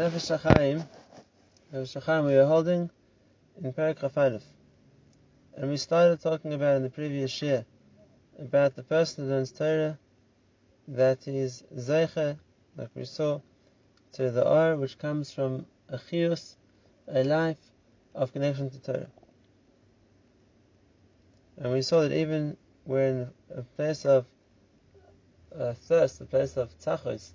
Nefesh 0.00 0.34
HaChaim, 0.40 0.82
Nefesh 1.74 2.00
HaChaim 2.00 2.24
we 2.24 2.34
are 2.34 2.46
holding 2.46 2.88
in 3.62 3.70
Perak 3.74 3.98
Chafalif. 3.98 4.40
And 5.54 5.68
we 5.68 5.76
started 5.76 6.22
talking 6.22 6.54
about 6.54 6.76
in 6.76 6.82
the 6.84 6.88
previous 6.88 7.42
year 7.42 7.66
about 8.38 8.76
the 8.76 8.82
person 8.82 9.26
who 9.26 9.30
learns 9.30 9.52
Torah 9.52 9.98
that 10.88 11.28
is 11.28 11.64
Zeicha, 11.76 12.38
like 12.78 12.88
we 12.94 13.04
saw, 13.04 13.42
to 14.12 14.30
the 14.30 14.42
R 14.42 14.74
which 14.76 14.96
comes 14.96 15.32
from 15.32 15.66
a 15.90 15.98
chiyus, 15.98 16.54
a 17.06 17.22
life 17.22 17.60
of 18.14 18.32
connection 18.32 18.70
to 18.70 18.78
Torah. 18.78 19.10
And 21.58 21.74
we 21.74 21.82
saw 21.82 22.00
that 22.00 22.12
even 22.12 22.56
we're 22.86 23.06
in 23.06 23.30
a 23.54 23.60
place 23.76 24.06
of 24.06 24.24
uh, 25.54 25.74
thirst, 25.74 26.22
a 26.22 26.24
place 26.24 26.56
of 26.56 26.70
tzachos, 26.78 27.32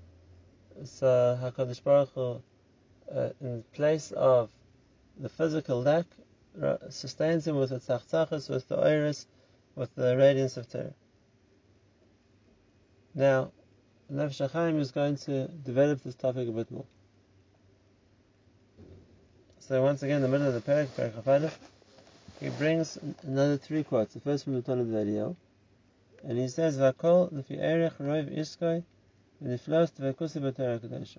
so 0.84 1.40
Hakadosh 1.40 1.84
Baruch 1.84 2.10
Hu, 2.16 2.42
uh, 3.14 3.30
in 3.42 3.64
place 3.74 4.12
of 4.12 4.50
the 5.20 5.30
physical 5.30 5.82
lack, 5.82 6.06
sustains 6.90 7.48
him 7.48 7.58
with 7.58 7.70
the 7.70 7.80
tzachtzachas, 7.80 8.50
with 8.50 8.68
the 8.68 8.78
iris, 8.78 9.28
with 9.76 9.94
the 9.96 10.16
radiance 10.16 10.58
of 10.58 10.70
Torah. 10.70 10.94
Now, 13.14 13.52
Nefesh 14.12 14.50
HaChaim 14.50 14.80
is 14.80 14.92
going 14.92 15.18
to 15.18 15.48
develop 15.48 16.04
this 16.04 16.16
topic 16.16 16.48
a 16.48 16.52
bit 16.52 16.72
more. 16.72 16.86
So 19.60 19.82
once 19.82 20.04
again, 20.04 20.18
in 20.18 20.22
the 20.22 20.28
middle 20.28 20.48
of 20.48 20.54
the 20.54 20.62
parak, 20.62 20.88
parak 21.24 21.52
he 22.40 22.50
brings 22.50 23.00
another 23.24 23.58
three 23.58 23.84
quotes. 23.84 24.14
The 24.14 24.20
first 24.20 24.44
from 24.44 24.62
the 24.62 24.76
the 24.76 24.84
video, 24.84 25.36
and 26.24 26.38
he 26.38 26.48
says, 26.48 26.78
"Vakol 26.78 27.32
lefi 27.32 27.58
erech 27.58 27.98
roiv 27.98 28.38
iskoi 28.38 28.84
v'niflos 29.42 29.92
tvekusi 29.94 30.42
b'Torah 30.42 30.80
kadosha." 30.80 31.18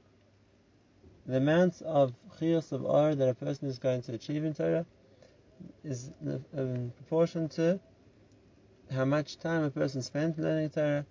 The 1.27 1.39
amount 1.39 1.83
of 1.83 2.15
chiyus 2.39 2.71
of 2.71 2.87
R 2.87 3.17
that 3.17 3.29
a 3.29 3.35
person 3.35 3.67
is 3.69 3.81
going 3.81 4.03
to 4.03 4.15
achieve 4.15 4.45
in 4.45 4.55
Torah 4.55 4.87
is 5.83 6.13
in 6.23 6.93
proportion 6.97 7.49
to 7.51 7.81
how 8.93 9.05
much 9.05 9.39
time 9.39 9.65
a 9.65 9.71
person 9.71 10.03
spent 10.03 10.39
learning 10.39 10.71
Torah 10.71 11.05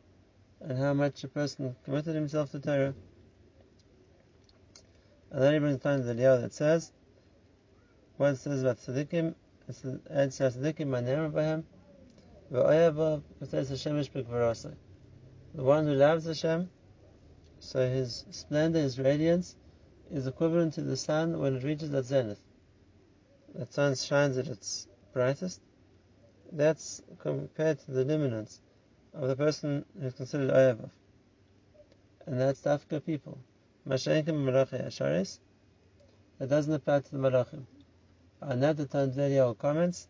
and 0.61 0.77
how 0.77 0.93
much 0.93 1.25
a 1.25 1.27
person 1.27 1.75
committed 1.83 2.15
himself 2.15 2.51
to 2.51 2.59
Torah. 2.59 2.93
And 5.31 5.41
then 5.41 5.53
he 5.53 5.59
brings 5.59 5.81
down 5.81 6.05
the 6.05 6.13
Liyah 6.13 6.41
that 6.41 6.53
says, 6.53 6.93
what 8.15 8.33
it 8.33 8.37
says 8.37 8.61
about 8.61 8.77
tzaddikim, 8.77 9.35
it 9.67 10.33
says 10.33 10.55
tzaddikim 10.55 11.63
v'oyabav 12.51 13.21
k'tez 13.41 13.69
Hashem 13.69 13.99
ishbek 13.99 14.75
The 15.55 15.63
one 15.63 15.85
who 15.85 15.93
loves 15.93 16.25
Hashem, 16.25 16.69
so 17.59 17.89
his 17.89 18.25
splendor, 18.31 18.79
his 18.79 18.97
radiance, 18.97 19.57
is 20.11 20.27
equivalent 20.27 20.73
to 20.73 20.81
the 20.81 20.97
sun 20.97 21.39
when 21.39 21.55
it 21.55 21.63
reaches 21.63 21.91
that 21.91 22.05
zenith. 22.05 22.41
The 23.53 23.65
sun 23.67 23.95
shines 23.95 24.37
at 24.37 24.47
its 24.47 24.87
brightest. 25.13 25.61
That's 26.51 27.01
compared 27.19 27.79
to 27.79 27.91
the 27.91 28.05
luminance 28.05 28.61
of 29.13 29.27
the 29.27 29.35
person 29.35 29.85
who 29.99 30.07
is 30.07 30.13
considered 30.13 30.51
Oyabav. 30.51 30.89
And 32.25 32.39
that's 32.39 32.61
Dafka 32.61 33.05
people. 33.05 33.37
Mashenkim 33.87 34.43
Malachi 34.43 34.77
Asharis. 34.77 35.39
That 36.39 36.49
doesn't 36.49 36.73
apply 36.73 36.99
to 36.99 37.11
the 37.11 37.17
Malachim. 37.17 37.65
Another 38.41 38.85
Tanzania 38.85 39.57
comments, 39.57 40.07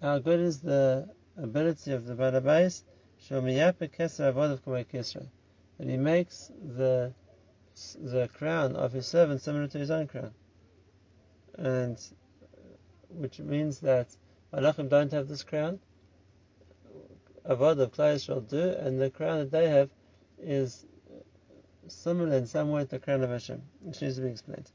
How 0.00 0.18
good 0.18 0.40
is 0.40 0.60
the 0.60 1.08
ability 1.36 1.92
of 1.92 2.06
the 2.06 2.14
Balabais? 2.14 2.82
That 5.78 5.88
he 5.88 5.96
makes 5.96 6.50
the 6.62 7.12
the 8.00 8.28
crown 8.32 8.74
of 8.74 8.92
his 8.92 9.06
servant 9.06 9.42
similar 9.42 9.68
to 9.68 9.78
his 9.78 9.90
own 9.90 10.06
crown. 10.06 10.32
And 11.58 11.98
which 13.10 13.38
means 13.38 13.80
that 13.80 14.16
Malachim 14.52 14.88
don't 14.88 15.12
have 15.12 15.28
this 15.28 15.42
crown. 15.42 15.80
Avad 17.44 17.78
of 17.80 17.92
Klai 17.92 18.18
shall 18.24 18.40
do, 18.40 18.70
and 18.70 19.00
the 19.00 19.10
crown 19.10 19.38
that 19.38 19.50
they 19.50 19.68
have 19.68 19.90
is 20.38 20.86
similar 21.88 22.36
in 22.36 22.46
some 22.46 22.70
way 22.70 22.82
to 22.82 22.88
the 22.88 22.98
crown 22.98 23.22
of 23.22 23.30
Hashem, 23.30 23.62
which 23.82 24.00
needs 24.00 24.16
to 24.16 24.22
be 24.22 24.28
explained. 24.28 24.70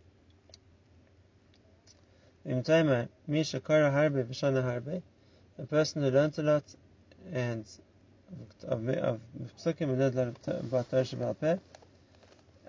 A 2.46 2.62
person 5.68 6.02
who 6.02 6.10
learns 6.10 6.40
a 6.40 6.44
lot 6.44 6.76
and 7.32 7.66
of 8.64 8.82
psukim 9.58 9.90
and 9.90 10.00
lot 10.00 10.18
about 10.18 10.90
Torah 10.90 11.04
Shabbat 11.04 11.60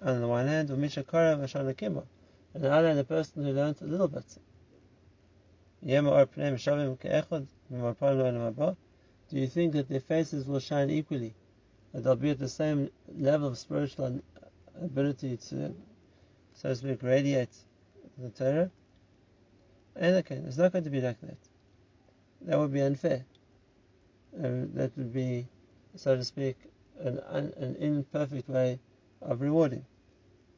on 0.00 0.20
the 0.20 0.26
one 0.26 0.46
hand, 0.46 0.76
Misha 0.76 1.04
Kara 1.04 1.36
Vashana 1.36 1.76
Kimo, 1.76 2.06
and 2.54 2.64
on 2.64 2.70
the 2.70 2.76
other 2.76 2.88
hand, 2.88 2.98
the 2.98 3.04
person 3.04 3.44
who 3.44 3.52
learns 3.52 3.80
a 3.82 3.84
little 3.84 4.08
bit. 4.08 4.24
Do 5.84 5.88
you 9.30 9.46
think 9.46 9.72
that 9.72 9.88
their 9.88 10.00
faces 10.00 10.46
will 10.46 10.60
shine 10.60 10.90
equally? 10.90 11.34
That 11.92 12.04
they'll 12.04 12.16
be 12.16 12.30
at 12.30 12.38
the 12.38 12.48
same 12.48 12.90
level 13.16 13.48
of 13.48 13.58
spiritual 13.58 14.20
ability 14.80 15.36
to, 15.36 15.74
so 16.54 16.68
to 16.68 16.76
speak, 16.76 17.02
radiate 17.02 17.54
the 18.18 18.30
Torah? 18.30 18.70
And 19.96 20.16
okay, 20.16 20.36
it's 20.36 20.56
not 20.56 20.72
going 20.72 20.84
to 20.84 20.90
be 20.90 21.00
like 21.00 21.20
that. 21.20 21.38
That 22.42 22.58
would 22.58 22.72
be 22.72 22.80
unfair. 22.80 23.24
Uh, 24.36 24.66
that 24.74 24.96
would 24.96 25.12
be, 25.12 25.46
so 25.96 26.16
to 26.16 26.24
speak, 26.24 26.56
an, 27.00 27.18
an 27.56 27.76
imperfect 27.78 28.48
way 28.48 28.78
of 29.20 29.40
rewarding. 29.40 29.84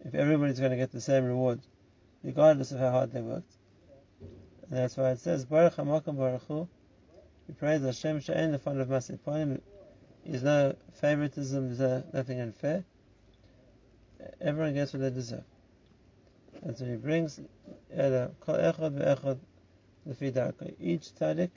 If 0.05 0.15
everybody's 0.15 0.59
going 0.59 0.71
to 0.71 0.77
get 0.77 0.93
the 0.93 1.01
same 1.01 1.25
reward, 1.25 1.61
regardless 2.23 2.73
of 2.73 2.79
how 2.79 2.91
hard 2.91 3.13
they 3.13 3.21
worked. 3.21 3.53
And 4.69 4.79
that's 4.79 4.97
why 4.97 5.11
it 5.11 5.21
says, 5.21 5.45
Baruch 5.45 5.75
HaMakom 5.75 6.17
Baruch 6.17 6.43
Hu, 6.49 6.69
we 7.49 7.55
praise 7.55 7.83
Hashem 7.83 8.21
She'en 8.21 8.53
the 8.53 8.59
fun 8.59 8.81
of 8.81 8.89
Masih 8.89 9.19
Ponim. 9.19 9.61
There's 10.25 10.43
no 10.43 10.75
favoritism, 11.01 11.77
there's 11.77 12.05
nothing 12.15 12.41
unfair. 12.41 12.85
Everyone 14.41 14.73
gets 14.73 14.93
what 14.93 15.03
they 15.03 15.11
deserve. 15.11 15.45
And 16.63 16.77
so 16.79 16.87
he 16.87 16.97
brings 16.97 17.41
each 20.81 21.15
tzaddik 21.15 21.51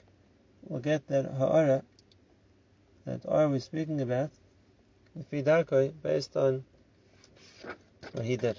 will 0.66 0.80
get 0.80 1.06
that 1.08 1.24
ha'ara, 1.24 1.82
that 3.08 3.24
R 3.26 3.48
we're 3.48 3.58
speaking 3.58 4.02
about, 4.02 4.30
the 5.16 5.24
Fidako 5.24 5.90
based 6.02 6.36
on 6.36 6.62
what 8.12 8.26
he 8.26 8.36
did. 8.36 8.58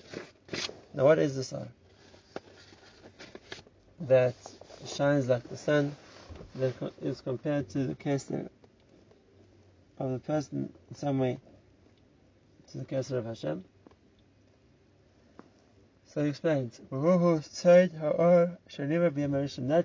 Now 0.93 1.05
what 1.05 1.19
is 1.19 1.35
this 1.35 1.53
R? 1.53 1.67
That 4.01 4.35
shines 4.87 5.29
like 5.29 5.47
the 5.49 5.57
sun, 5.57 5.95
that 6.55 6.73
is 7.01 7.21
compared 7.21 7.69
to 7.69 7.85
the 7.85 7.95
keser 7.95 8.49
of 9.99 10.11
the 10.11 10.19
person 10.19 10.73
in 10.89 10.95
some 10.95 11.19
way 11.19 11.37
to 12.71 12.79
the 12.79 12.85
keser 12.85 13.17
of 13.17 13.25
Hashem. 13.25 13.63
So 16.07 16.23
he 16.23 16.29
explains, 16.29 16.81
That 16.89 18.57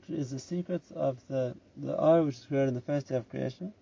is 0.08 0.30
the 0.30 0.38
secret 0.38 0.82
of 0.94 1.18
the, 1.28 1.54
the 1.76 1.98
R 1.98 2.22
which 2.22 2.36
is 2.36 2.46
created 2.46 2.68
in 2.68 2.74
the 2.74 2.80
first 2.80 3.08
day 3.08 3.16
of 3.16 3.28
creation. 3.28 3.74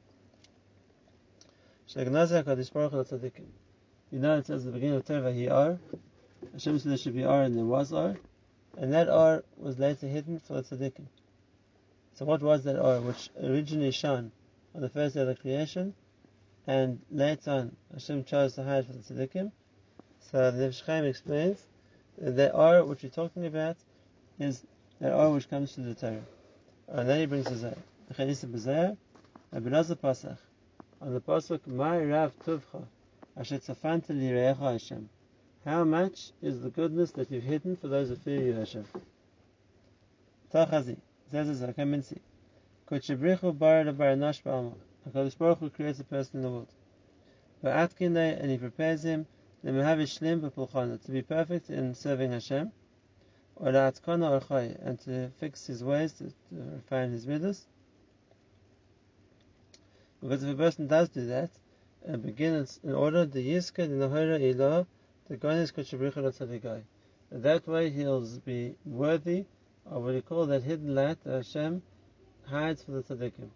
You 1.95 2.07
know 2.07 2.23
it 2.23 2.29
says 4.47 4.65
at 4.65 4.65
the 4.65 4.71
beginning 4.73 4.97
of 4.97 5.05
Torah, 5.05 5.31
he 5.31 5.49
R. 5.49 5.79
Hashem 6.53 6.79
said 6.79 6.91
there 6.91 6.97
should 6.97 7.15
be 7.15 7.25
R 7.25 7.43
and 7.43 7.55
there 7.55 7.67
was 7.67 7.93
R. 7.93 8.17
And 8.79 8.95
that 8.95 9.11
R 9.11 9.45
was 9.59 9.79
later 9.79 10.07
hidden 10.07 10.39
for 10.39 10.55
the 10.55 10.63
tzaddikim. 10.63 11.05
So 12.15 12.25
what 12.25 12.41
was 12.41 12.65
that 12.65 12.79
R 12.79 13.03
which 13.03 13.29
originally 13.39 13.91
shone 13.91 14.33
on 14.75 14.81
the 14.81 14.89
first 14.89 15.17
day 15.17 15.21
of 15.21 15.27
the 15.27 15.35
creation 15.35 15.93
and 16.67 17.03
later 17.11 17.51
on 17.51 17.77
Hashem 17.93 18.25
chose 18.25 18.55
to 18.55 18.65
hide 18.65 18.87
for 18.87 18.95
the 18.95 19.01
tzaddikim? 19.01 19.53
So 20.31 20.51
the 20.51 20.69
Nefesh 20.69 21.09
explains 21.11 21.67
that 22.17 22.37
the 22.37 22.55
R 22.55 22.85
which 22.85 23.03
we're 23.03 23.11
talking 23.11 23.45
about 23.45 23.77
is 24.39 24.65
the 24.99 25.13
R 25.13 25.29
which 25.29 25.51
comes 25.51 25.75
to 25.75 25.83
the 25.83 25.95
Torah. 25.95 26.25
And 26.89 27.07
then 27.07 27.21
he 27.21 27.27
brings 27.27 27.51
the 27.51 27.77
Zayah. 28.15 28.97
On 31.05 31.13
the 31.13 31.21
Pasuk, 31.21 31.67
My 31.67 32.01
Rav 32.01 32.33
Tuvcha, 32.47 32.87
Asher 33.37 33.59
Hashem. 33.59 35.09
How 35.65 35.83
much 35.83 36.31
is 36.41 36.63
the 36.63 36.71
goodness 36.71 37.11
that 37.13 37.29
you've 37.29 37.43
hidden 37.43 37.75
for 37.75 37.89
those 37.89 38.11
who 38.11 38.15
fear 38.15 38.41
you, 38.41 38.53
Hashem? 38.53 38.85
Tachazi, 40.55 40.97
says 41.29 41.59
the 41.59 41.67
Zakaminsi. 41.67 42.21
Kochebrichu 42.87 43.59
Bar 43.59 43.83
Baranash 43.87 44.45
Ba'ama. 44.45 44.75
HaKadosh 45.09 45.37
Baruch 45.39 45.59
Hu 45.59 45.71
creates 45.71 45.99
a 45.99 46.05
person 46.05 46.37
in 46.37 46.43
the 46.43 46.51
world. 46.51 46.73
Va'atkin 47.65 48.17
and 48.17 48.49
he 48.49 48.59
prepares 48.59 49.03
him 49.05 49.27
to 49.65 50.99
be 51.11 51.23
perfect 51.23 51.69
in 51.69 51.95
serving 51.95 52.31
Hashem, 52.31 52.71
and 53.61 55.01
to 55.01 55.31
fix 55.41 55.67
his 55.67 55.83
ways, 55.83 56.13
to, 56.13 56.27
to 56.27 56.35
refine 56.53 57.11
his 57.11 57.27
midas. 57.27 57.67
Because 60.23 60.45
if 60.45 60.51
a 60.51 60.55
person 60.55 60.87
does 60.87 61.09
do 61.09 61.27
that, 61.27 61.51
and 62.05 62.23
begins 62.23 62.81
in 62.83 62.93
order, 62.93 63.27
the 63.27 63.45
yiska, 63.45 63.77
the 63.77 64.07
nahara 64.07 64.41
ilah, 64.41 64.87
the 65.29 65.37
Gonis 65.37 65.73
Kuchabricha 65.73 66.63
guy. 66.63 66.83
That 67.31 67.67
way 67.67 67.91
he'll 67.91 68.27
be 68.45 68.75
worthy 68.85 69.47
of 69.87 70.03
what 70.03 70.15
you 70.15 70.23
call 70.23 70.47
that 70.47 70.63
hidden 70.63 70.95
light 70.95 71.23
that 71.25 71.35
Hashem 71.35 71.83
hides 72.47 72.83
for 72.83 72.93
the 72.93 73.03
tzaddikim. 73.03 73.49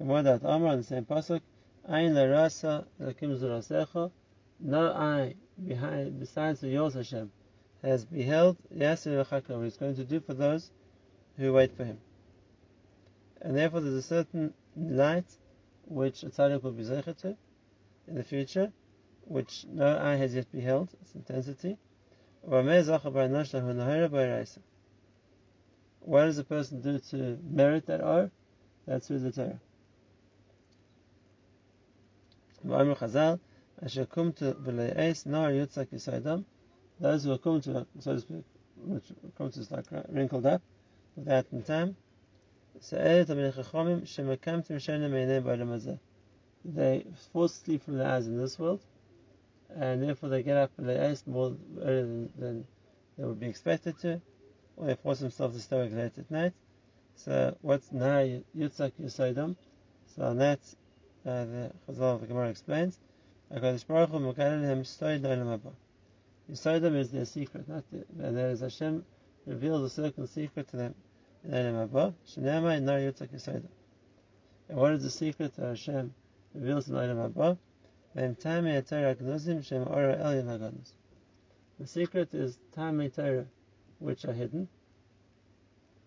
Kemodat 0.00 0.42
Amar 0.44 0.72
on 0.72 0.78
the 0.78 0.84
same 0.84 1.04
pasuk, 1.04 1.40
Ayin 1.88 2.12
lerasa 2.12 2.84
lakim 3.00 3.38
zurasecha, 3.38 4.10
no 4.60 4.92
eye 4.92 5.34
behind 5.66 6.18
besides 6.18 6.60
the 6.60 6.68
yours 6.68 6.94
Hashem 6.94 7.30
has 7.82 8.04
beheld 8.04 8.56
Yasir 8.74 9.28
Chakra, 9.28 9.56
what 9.56 9.64
he's 9.64 9.76
going 9.76 9.96
to 9.96 10.04
do 10.04 10.20
for 10.20 10.34
those 10.34 10.70
who 11.36 11.52
wait 11.52 11.76
for 11.76 11.84
him. 11.84 11.98
And 13.40 13.56
therefore 13.56 13.80
there's 13.80 13.94
a 13.94 14.02
certain 14.02 14.52
light 14.76 15.36
which 15.86 16.22
a 16.22 16.26
tzaddik 16.26 16.62
will 16.62 16.72
be 16.72 16.82
zeicher 16.82 17.16
to 17.18 17.36
in 18.06 18.14
the 18.14 18.24
future, 18.24 18.72
which 19.24 19.64
no 19.68 19.98
eye 19.98 20.16
has 20.16 20.34
yet 20.34 20.50
beheld, 20.50 20.88
its 21.00 21.14
intensity. 21.14 21.76
What 22.42 22.62
does 22.62 22.88
a 26.38 26.44
person 26.44 26.80
do 26.80 26.98
to 26.98 27.38
merit 27.42 27.86
that 27.86 28.00
R? 28.00 28.30
That's 28.86 29.06
through 29.06 29.18
the 29.18 29.32
Torah. 29.32 29.60
Those 37.00 37.24
who 37.24 37.32
are 37.32 37.38
come 37.38 37.60
to, 37.60 37.86
so 38.00 38.14
to 38.14 38.20
speak, 38.20 38.44
which 38.76 39.12
come 39.36 39.50
to 39.52 39.66
like 39.70 39.86
wrinkled 40.08 40.46
up, 40.46 40.62
without 41.14 41.46
in 41.52 41.62
time, 41.62 41.96
they 46.64 47.06
fall 47.32 47.44
asleep 47.44 47.84
from 47.84 47.98
the 47.98 48.06
eyes 48.06 48.26
in 48.26 48.36
this 48.36 48.58
world, 48.58 48.80
and 49.74 50.02
therefore 50.02 50.28
they 50.28 50.42
get 50.42 50.56
up 50.56 50.70
and 50.76 50.86
more 51.26 51.56
earlier 51.80 52.02
than, 52.02 52.32
than 52.38 52.66
they 53.16 53.24
would 53.24 53.40
be 53.40 53.48
expected 53.48 53.98
to, 54.00 54.20
or 54.76 54.86
they 54.86 54.94
force 54.94 55.20
themselves 55.20 55.56
to 55.56 55.62
stay 55.62 55.88
late 55.88 56.18
at 56.18 56.30
night. 56.30 56.52
So 57.16 57.56
what's 57.62 57.90
now 57.92 58.18
Yitzak 58.56 58.92
Yisodam? 59.00 59.56
So 60.14 60.22
on 60.22 60.38
that, 60.38 60.60
uh, 61.26 61.44
the 61.44 61.72
Chazal 61.88 62.14
of 62.14 62.20
the 62.20 62.26
Gemara 62.26 62.48
explains, 62.48 62.98
HaKadosh 63.52 63.86
is 66.96 67.10
their 67.10 67.24
secret, 67.24 67.68
not 67.68 67.84
the, 67.90 68.04
and 68.24 68.36
there 68.36 68.50
is 68.50 68.60
Hashem 68.60 69.04
reveals 69.46 69.82
a 69.82 69.90
certain 69.90 70.26
secret 70.26 70.68
to 70.68 70.76
them. 70.76 70.94
And 71.50 71.90
what 71.90 72.12
is 74.92 75.02
the 75.02 75.10
secret 75.10 75.56
that 75.56 75.66
Hashem 75.66 76.12
reveals 76.52 76.90
in 76.90 76.94
Olam 76.94 77.32
Haba? 77.32 77.56
The 81.78 81.86
secret 81.86 82.34
is 82.34 82.58
Tamei 82.76 83.14
Torah, 83.14 83.46
which 83.98 84.26
are 84.26 84.34
hidden, 84.34 84.68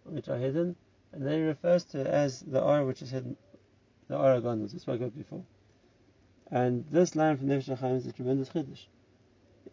which 0.03 0.29
are 0.29 0.37
hidden, 0.37 0.75
and 1.11 1.25
they 1.25 1.41
refers 1.41 1.85
to 1.85 2.07
as 2.07 2.41
the 2.41 2.61
R 2.61 2.85
which 2.85 3.01
is 3.01 3.09
hidden, 3.09 3.35
the 4.09 4.17
Aragonas, 4.17 4.73
we 4.73 4.79
spoke 4.79 5.01
about 5.01 5.17
before. 5.17 5.43
And 6.51 6.85
this 6.91 7.15
line 7.15 7.37
from 7.37 7.47
Nefesh 7.47 7.75
HaChaim 7.75 7.95
is 7.97 8.05
a 8.05 8.11
tremendous 8.11 8.49
chiddush. 8.49 8.85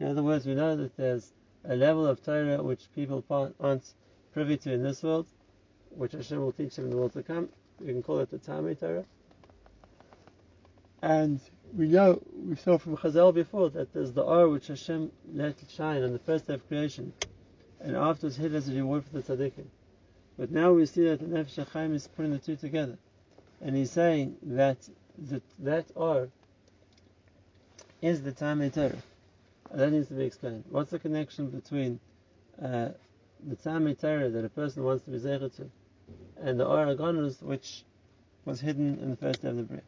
In 0.00 0.06
other 0.06 0.22
words, 0.22 0.46
we 0.46 0.54
know 0.54 0.76
that 0.76 0.96
there's 0.96 1.34
a 1.64 1.76
level 1.76 2.06
of 2.06 2.22
Torah 2.24 2.62
which 2.62 2.90
people 2.94 3.22
aren't 3.60 3.92
privy 4.32 4.56
to 4.56 4.72
in 4.72 4.82
this 4.82 5.02
world, 5.02 5.26
which 5.98 6.12
Hashem 6.12 6.40
will 6.40 6.52
teach 6.52 6.76
them 6.76 6.84
in 6.84 6.90
the 6.92 6.96
world 6.96 7.12
to 7.14 7.22
come. 7.22 7.48
You 7.80 7.86
can 7.92 8.02
call 8.02 8.20
it 8.20 8.30
the 8.30 8.38
Tamei 8.38 8.78
Torah. 8.78 9.04
And 11.02 11.40
we 11.76 11.88
know, 11.88 12.22
we 12.34 12.56
saw 12.56 12.78
from 12.78 12.96
Chazal 12.96 13.34
before 13.34 13.70
that 13.70 13.92
there's 13.92 14.12
the 14.12 14.24
R 14.24 14.48
which 14.48 14.68
Hashem 14.68 15.10
let 15.34 15.56
shine 15.68 16.02
on 16.02 16.12
the 16.12 16.18
first 16.20 16.46
day 16.46 16.54
of 16.54 16.66
creation, 16.68 17.12
and 17.80 17.96
afterwards 17.96 18.36
hid 18.36 18.54
as 18.54 18.68
a 18.68 18.74
reward 18.74 19.04
for 19.04 19.20
the 19.20 19.22
tzaddikim. 19.22 19.66
But 20.38 20.52
now 20.52 20.72
we 20.72 20.86
see 20.86 21.04
that 21.04 21.18
the 21.18 21.26
Nefesh 21.26 21.66
HaChaim 21.66 21.94
is 21.94 22.06
putting 22.06 22.32
the 22.32 22.38
two 22.38 22.56
together. 22.56 22.96
And 23.60 23.74
he's 23.74 23.90
saying 23.90 24.36
that 24.42 24.76
the, 25.18 25.42
that 25.58 25.86
R 25.96 26.28
is 28.00 28.22
the 28.22 28.30
Tamei 28.30 28.72
Torah. 28.72 29.02
And 29.70 29.80
that 29.80 29.90
needs 29.90 30.08
to 30.08 30.14
be 30.14 30.24
explained. 30.24 30.64
What's 30.70 30.90
the 30.90 31.00
connection 31.00 31.50
between 31.50 31.98
uh, 32.62 32.90
the 33.44 33.56
Tamei 33.56 34.00
Torah 34.00 34.30
that 34.30 34.44
a 34.44 34.48
person 34.48 34.84
wants 34.84 35.04
to 35.04 35.10
be 35.10 35.18
Zeicher 35.18 35.54
to 35.56 35.70
and 36.40 36.58
the 36.58 36.64
Aragonus 36.64 37.42
which 37.42 37.84
was 38.44 38.60
hidden 38.60 38.98
in 38.98 39.10
the 39.10 39.16
first 39.16 39.42
day 39.42 39.48
of 39.48 39.56
the 39.56 39.62
Bria. 39.62 39.82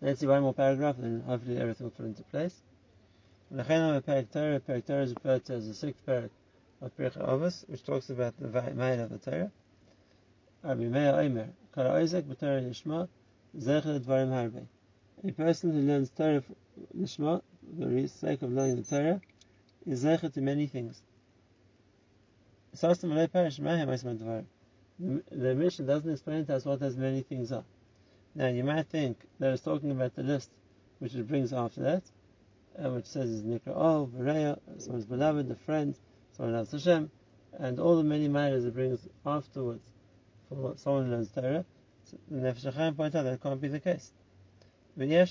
Let's 0.00 0.20
see 0.20 0.26
one 0.26 0.42
more 0.42 0.52
paragraph, 0.52 0.98
and 0.98 1.22
hopefully 1.22 1.58
everything 1.58 1.86
will 1.86 1.92
fall 1.92 2.06
into 2.06 2.24
place. 2.24 2.60
Parak 3.54 4.32
Torah, 4.32 4.60
Parak 4.60 4.84
Torah 4.86 5.02
is 5.02 5.14
referred 5.14 5.44
to 5.44 5.54
as 5.54 5.68
the 5.68 5.74
sixth 5.74 6.04
parak 6.04 6.30
of 6.80 6.96
Pirkei 6.96 7.28
Avos, 7.28 7.68
which 7.68 7.84
talks 7.84 8.10
about 8.10 8.34
the 8.40 8.48
Ma'id 8.48 9.00
of 9.00 9.10
the 9.10 9.18
Torah. 9.18 9.50
Rabbi 10.64 10.84
Meir 10.84 11.14
Omer, 11.14 11.48
Kara 11.74 12.02
Isaac 12.02 12.26
b'Torah 12.26 12.68
Lishma, 12.68 13.08
Zecher 13.56 14.00
Dvarim 14.00 14.30
Harbe. 14.30 14.66
A 15.24 15.32
person 15.32 15.72
who 15.72 15.80
learns 15.80 16.10
Torah 16.10 16.42
Lishma, 16.98 17.42
the 17.78 18.08
sake 18.08 18.42
of 18.42 18.50
learning 18.50 18.82
the 18.82 18.82
Torah, 18.82 19.20
is 19.86 20.04
Zecher 20.04 20.32
to 20.32 20.40
many 20.40 20.66
things. 20.66 21.00
The, 22.74 24.44
the 25.30 25.54
Mishnah 25.54 25.86
doesn't 25.86 26.10
explain 26.10 26.46
to 26.46 26.56
us 26.56 26.64
what 26.64 26.80
those 26.80 26.96
many 26.96 27.20
things 27.20 27.52
are. 27.52 27.64
Now 28.34 28.48
you 28.48 28.64
might 28.64 28.86
think 28.86 29.18
that 29.38 29.52
it's 29.52 29.62
talking 29.62 29.90
about 29.90 30.14
the 30.14 30.22
list 30.22 30.50
which 30.98 31.14
it 31.14 31.28
brings 31.28 31.52
after 31.52 31.82
that, 31.82 32.02
uh, 32.82 32.88
which 32.90 33.04
says 33.04 33.28
is 33.28 33.42
Nikra 33.42 33.74
Oh, 33.76 34.08
Bereya, 34.14 34.58
someone's 34.78 35.04
beloved, 35.04 35.50
a 35.50 35.54
friend, 35.54 35.94
someone 36.34 36.54
loves 36.54 36.72
Hashem, 36.72 37.10
and 37.58 37.78
all 37.78 37.96
the 37.96 38.04
many 38.04 38.28
matters 38.28 38.64
it 38.64 38.72
brings 38.72 39.06
afterwards 39.26 39.84
for 40.48 40.74
someone 40.76 41.06
who 41.06 41.10
learns 41.10 41.30
Torah. 41.30 41.66
So 42.04 42.16
the 42.30 42.40
Nefesh 42.40 42.72
HaChaim 42.72 42.96
point 42.96 43.14
out 43.14 43.24
that 43.24 43.42
can't 43.42 43.60
be 43.60 43.68
the 43.68 43.80
case. 43.80 44.12
We 44.96 45.08
can't 45.08 45.28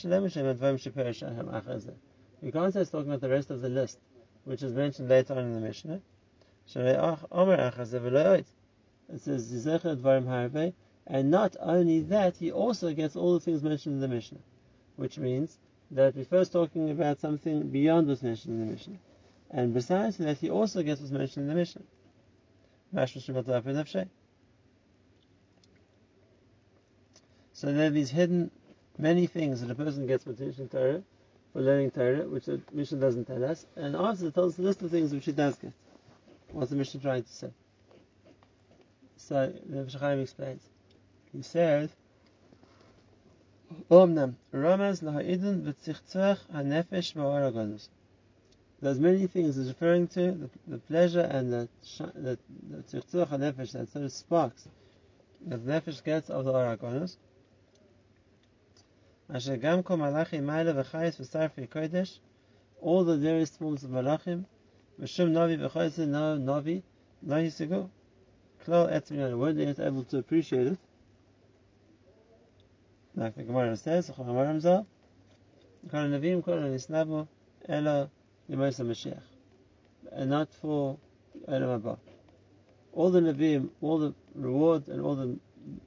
say 2.73 2.81
it's 2.81 2.91
talking 2.91 3.09
about 3.09 3.21
the 3.21 3.29
rest 3.29 3.49
of 3.49 3.61
the 3.61 3.69
list, 3.69 3.97
which 4.43 4.61
is 4.61 4.73
mentioned 4.73 5.09
later 5.09 5.33
on 5.33 5.45
in 5.45 5.53
the 5.53 5.59
Mishnah. 5.59 6.01
It 6.67 7.17
says, 9.21 9.51
and 11.07 11.31
not 11.31 11.55
only 11.59 12.01
that, 12.01 12.37
he 12.37 12.51
also 12.51 12.93
gets 12.93 13.15
all 13.15 13.33
the 13.33 13.39
things 13.39 13.63
mentioned 13.63 13.95
in 13.95 14.01
the 14.01 14.07
Mishnah, 14.07 14.37
which 14.95 15.17
means 15.17 15.57
that 15.91 16.15
we're 16.15 16.23
first 16.23 16.53
talking 16.53 16.91
about 16.91 17.19
something 17.19 17.69
beyond 17.69 18.07
what's 18.07 18.21
mentioned 18.21 18.53
in 18.53 18.59
the 18.65 18.71
Mishnah. 18.71 18.97
And 19.49 19.73
besides 19.73 20.17
that, 20.17 20.37
he 20.37 20.49
also 20.49 20.83
gets 20.83 21.01
what's 21.01 21.11
mentioned 21.11 21.43
in 21.43 21.49
the 21.49 21.55
Mishnah. 21.55 21.81
So 27.53 27.73
there 27.73 27.87
are 27.87 27.89
these 27.89 28.11
hidden 28.11 28.51
many 28.97 29.27
things 29.27 29.61
that 29.61 29.71
a 29.71 29.75
person 29.75 30.07
gets 30.07 30.23
for 30.23 30.33
teaching 30.33 30.69
Torah, 30.69 31.01
for 31.53 31.61
learning 31.61 31.91
Torah, 31.91 32.27
which 32.27 32.45
the 32.45 32.61
Mishnah 32.71 32.99
doesn't 32.99 33.25
tell 33.25 33.43
us, 33.43 33.65
and 33.75 33.95
it 33.95 34.33
tells 34.33 34.53
us 34.53 34.59
a 34.59 34.61
list 34.61 34.81
of 34.81 34.91
things 34.91 35.13
which 35.13 35.25
he 35.25 35.31
does 35.31 35.55
get. 35.55 35.73
What's 36.51 36.69
the 36.69 36.75
Mishnah 36.75 37.01
trying 37.01 37.23
to 37.23 37.31
say? 37.31 37.51
So 39.17 39.53
the 39.69 39.83
Mishnah 39.83 40.17
explains. 40.17 40.63
He 41.31 41.41
says, 41.41 41.89
Omnam, 43.89 44.35
Ramaz 44.53 45.01
laha'idun 45.01 45.63
v'tzichtzach 45.63 46.39
ha'nefesh 46.51 47.13
v'aragonus. 47.13 47.87
There's 48.81 48.99
many 48.99 49.27
things 49.27 49.55
he's 49.55 49.69
referring 49.69 50.07
to, 50.09 50.31
the, 50.31 50.49
the 50.67 50.77
pleasure 50.79 51.21
and 51.21 51.53
the 51.53 51.69
the 52.15 52.37
tzich 52.89 53.27
ha'nefesh, 53.27 53.71
that 53.71 53.89
sort 53.91 54.05
of 54.05 54.11
sparks 54.11 54.67
that 55.45 55.65
the 55.65 55.71
nefesh 55.71 56.03
gets 56.03 56.29
of 56.29 56.45
the 56.45 56.51
aragonus. 56.51 57.15
Asher 59.33 59.55
gam 59.55 59.83
kol 59.83 59.97
malachi 59.97 60.39
ma'ila 60.39 60.83
v'chayis 60.83 61.17
v'sarfi 61.17 61.69
kodesh, 61.69 62.17
all 62.81 63.05
the 63.05 63.17
various 63.17 63.51
forms 63.51 63.83
of 63.83 63.91
malachim, 63.91 64.45
Mishum 64.99 65.31
Navi 65.31 65.57
v'chayzer 65.57 66.07
no 66.07 66.37
Navi 66.37 66.81
no 67.21 67.35
Yisigo. 67.35 67.89
Klal 68.65 69.37
word 69.37 69.57
they 69.57 69.65
are 69.65 69.87
able 69.87 70.03
to 70.03 70.17
appreciate 70.17 70.67
it. 70.67 70.77
Like 73.15 73.35
the 73.35 73.43
Gemara 73.43 73.75
says, 73.75 74.09
Chol 74.09 74.25
Amaram 74.25 74.85
Kol 75.89 75.99
Navim 76.01 76.43
Kol 76.43 76.55
Nisnabu 76.55 77.27
Ela 77.67 78.09
Yimosa 78.49 78.85
Mashiach. 78.85 79.21
And 80.11 80.29
not 80.29 80.53
for 80.53 80.97
Olam 81.47 81.81
Haba. 81.81 81.97
All 82.93 83.09
the 83.09 83.19
Navim, 83.19 83.69
all 83.81 83.99
the 83.99 84.13
reward 84.35 84.87
and 84.87 85.01
all 85.01 85.15
the 85.15 85.37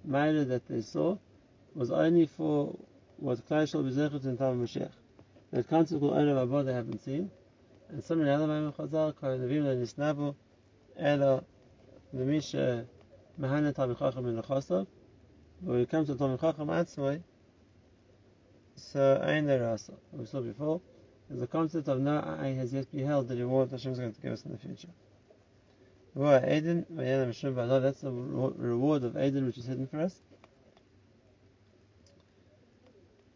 matter 0.04 0.44
that 0.44 0.66
they 0.68 0.80
saw 0.80 1.16
was 1.74 1.90
only 1.90 2.26
for 2.26 2.76
what 3.16 3.46
Klal 3.48 3.70
shall 3.70 3.82
be 3.82 3.90
in 4.28 4.36
time 4.36 4.60
of 4.60 4.68
Mashiach. 4.68 4.92
That 5.52 5.68
consequent 5.68 6.12
Olam 6.12 6.46
Haba 6.46 6.64
they 6.66 6.72
haven't 6.74 7.02
seen. 7.04 7.30
And 7.90 8.02
some 8.02 8.20
in 8.22 8.28
other 8.28 8.46
Maimon 8.46 8.72
Chazal, 8.72 9.14
Kol 9.14 9.38
Nevim 9.38 9.64
Lo 9.64 9.76
Nisnabu, 9.76 10.34
Elo 10.98 11.44
Lemisha 12.14 12.86
Mahana 13.40 13.72
Talmid 13.74 13.98
Chacham 13.98 14.26
in 14.26 14.36
Lechosov. 14.40 14.86
When 15.60 15.80
it 15.80 15.90
comes 15.90 16.08
to 16.08 16.14
Talmid 16.14 16.40
Chacham 16.40 16.68
Atzmai, 16.68 17.22
So, 18.76 19.20
Ein 19.22 19.46
Rasa, 19.46 19.94
we 20.12 20.26
saw 20.26 20.40
before, 20.40 20.80
is 21.30 21.40
the 21.40 21.46
concept 21.46 21.88
of 21.88 22.00
no 22.00 22.18
eye 22.18 22.54
has 22.58 22.72
yet 22.72 22.90
beheld 22.90 23.28
the 23.28 23.36
reward 23.36 23.70
Hashem 23.70 23.92
is 23.92 23.98
going 23.98 24.12
to 24.12 24.20
give 24.20 24.32
us 24.32 24.44
in 24.44 24.52
the 24.52 24.58
future. 24.58 24.88
That's 26.16 28.00
the 28.00 28.10
reward 28.10 29.04
of 29.04 29.16
Eden 29.16 29.46
which 29.46 29.58
is 29.58 29.66
hidden 29.66 29.86
for 29.86 30.00
us. 30.00 30.20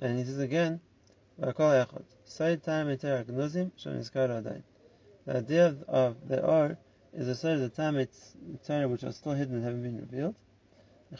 And 0.00 0.18
he 0.18 0.24
says 0.24 0.38
again, 0.38 0.80
the 1.40 1.46
idea 5.28 5.66
of, 5.66 5.82
of 5.84 6.28
the 6.28 6.44
R 6.44 6.76
is 7.14 7.28
a 7.28 7.34
sort 7.36 7.54
of 7.54 7.60
the 7.60 7.68
time 7.68 7.96
it's 7.96 8.36
Torah 8.66 8.88
which 8.88 9.04
are 9.04 9.12
still 9.12 9.34
hidden 9.34 9.54
and 9.54 9.64
haven't 9.64 9.84
been 9.84 9.98
revealed. 9.98 10.34
And 11.10 11.18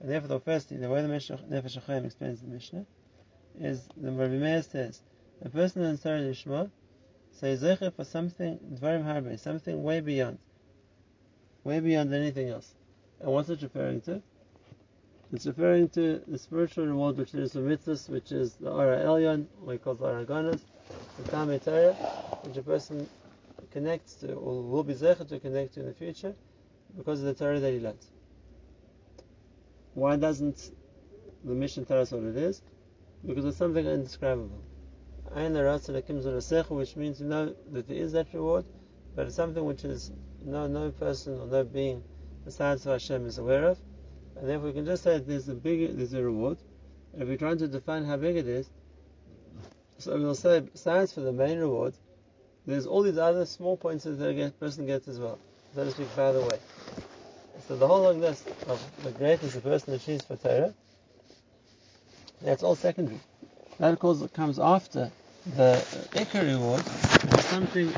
therefore, 0.00 0.28
the 0.28 0.40
first 0.44 0.68
thing, 0.68 0.80
the 0.80 0.90
way 0.90 1.00
the 1.00 1.08
Nefesh 1.08 1.80
HaChaim 1.80 2.04
explains 2.04 2.42
the 2.42 2.48
Mishnah, 2.48 2.84
is 3.58 3.88
the 3.96 4.12
Rabbi 4.12 4.34
Meir 4.34 4.62
says, 4.62 5.00
a 5.40 5.48
person 5.48 5.82
in 5.82 5.96
Torah 5.96 6.20
Lishma 6.20 6.70
says 7.30 7.62
Zecher 7.62 7.90
for 7.94 8.04
something, 8.04 8.58
Dvarim 8.74 9.04
Harbe, 9.04 9.38
something 9.38 9.82
way 9.82 10.00
beyond, 10.00 10.38
way 11.64 11.80
beyond 11.80 12.12
anything 12.12 12.50
else. 12.50 12.74
And 13.18 13.32
what's 13.32 13.48
it 13.48 13.62
referring 13.62 14.02
to? 14.02 14.20
It's 15.32 15.44
referring 15.44 15.88
to 15.90 16.22
the 16.28 16.38
spiritual 16.38 16.86
reward 16.86 17.16
which 17.16 17.34
is 17.34 17.52
for 17.52 17.58
mitzvahs, 17.58 18.08
which 18.08 18.30
is 18.30 18.54
the 18.54 18.70
Ara 18.70 18.98
Elyon, 19.04 19.48
or 19.64 19.72
he 19.72 19.78
calls 19.78 19.98
the 19.98 20.06
Ara 20.06 20.24
Ganas, 20.24 20.60
the 21.18 21.24
Tamei 21.24 21.62
Torah, 21.62 21.94
which 22.44 22.56
a 22.56 22.62
person 22.62 23.08
connects 23.72 24.14
to, 24.16 24.34
or 24.34 24.62
will 24.62 24.84
be 24.84 24.94
Zecher 24.94 25.26
to 25.28 25.40
connect 25.40 25.74
to 25.74 25.80
in 25.80 25.86
the 25.86 25.94
future, 25.94 26.32
because 26.96 27.18
of 27.20 27.26
the 27.26 27.34
Torah 27.34 27.58
that 27.58 27.72
he 27.72 27.80
learns. 27.80 28.08
Why 29.94 30.14
doesn't 30.14 30.70
the 31.42 31.54
Mishnah 31.54 31.86
tell 31.86 32.02
us 32.02 32.12
what 32.12 32.22
it 32.22 32.36
is? 32.36 32.62
Because 33.26 33.44
it's 33.44 33.56
something 33.56 33.84
indescribable. 33.84 34.62
Which 35.34 36.96
means 36.96 37.20
you 37.20 37.26
know 37.26 37.52
that 37.72 37.88
there 37.88 37.96
is 37.96 38.12
that 38.12 38.32
reward, 38.32 38.64
but 39.16 39.26
it's 39.26 39.34
something 39.34 39.64
which 39.64 39.84
is 39.84 40.12
no 40.44 40.68
no 40.68 40.92
person 40.92 41.40
or 41.40 41.48
no 41.48 41.64
being 41.64 42.04
besides 42.44 42.84
Hashem 42.84 43.26
is 43.26 43.38
aware 43.38 43.64
of, 43.64 43.78
and 44.38 44.48
therefore 44.48 44.68
we 44.68 44.72
can 44.74 44.84
just 44.84 45.02
say 45.02 45.18
there's 45.18 45.48
a 45.48 45.54
big 45.54 45.96
there's 45.96 46.12
a 46.12 46.22
reward. 46.22 46.58
And 47.12 47.22
if 47.22 47.28
we're 47.28 47.36
trying 47.36 47.58
to 47.58 47.68
define 47.68 48.04
how 48.04 48.16
big 48.16 48.36
it 48.36 48.46
is, 48.46 48.68
so 49.98 50.16
we'll 50.18 50.34
say 50.34 50.60
besides 50.60 51.12
for 51.12 51.20
the 51.20 51.32
main 51.32 51.58
reward, 51.58 51.94
there's 52.66 52.86
all 52.86 53.02
these 53.02 53.18
other 53.18 53.46
small 53.46 53.76
points 53.76 54.04
that 54.04 54.18
the 54.18 54.52
person 54.60 54.86
gets 54.86 55.08
as 55.08 55.18
well, 55.18 55.38
so 55.74 55.84
to 55.84 55.90
speak, 55.90 56.14
by 56.16 56.32
the 56.32 56.40
way. 56.40 56.58
So 57.66 57.76
the 57.76 57.86
whole 57.86 58.02
long 58.02 58.20
list 58.20 58.46
of 58.68 58.80
the 59.02 59.10
greatest 59.12 59.62
person 59.62 59.94
achieves 59.94 60.24
for 60.24 60.36
Torah, 60.36 60.74
that's 62.42 62.62
all 62.62 62.74
secondary. 62.74 63.20
That 63.78 63.92
of 63.92 63.98
course 63.98 64.22
comes 64.32 64.58
after 64.58 65.10
the 65.56 65.82
Ikar 66.12 66.42
reward, 66.42 66.80
is 67.38 67.44
something 67.46 67.92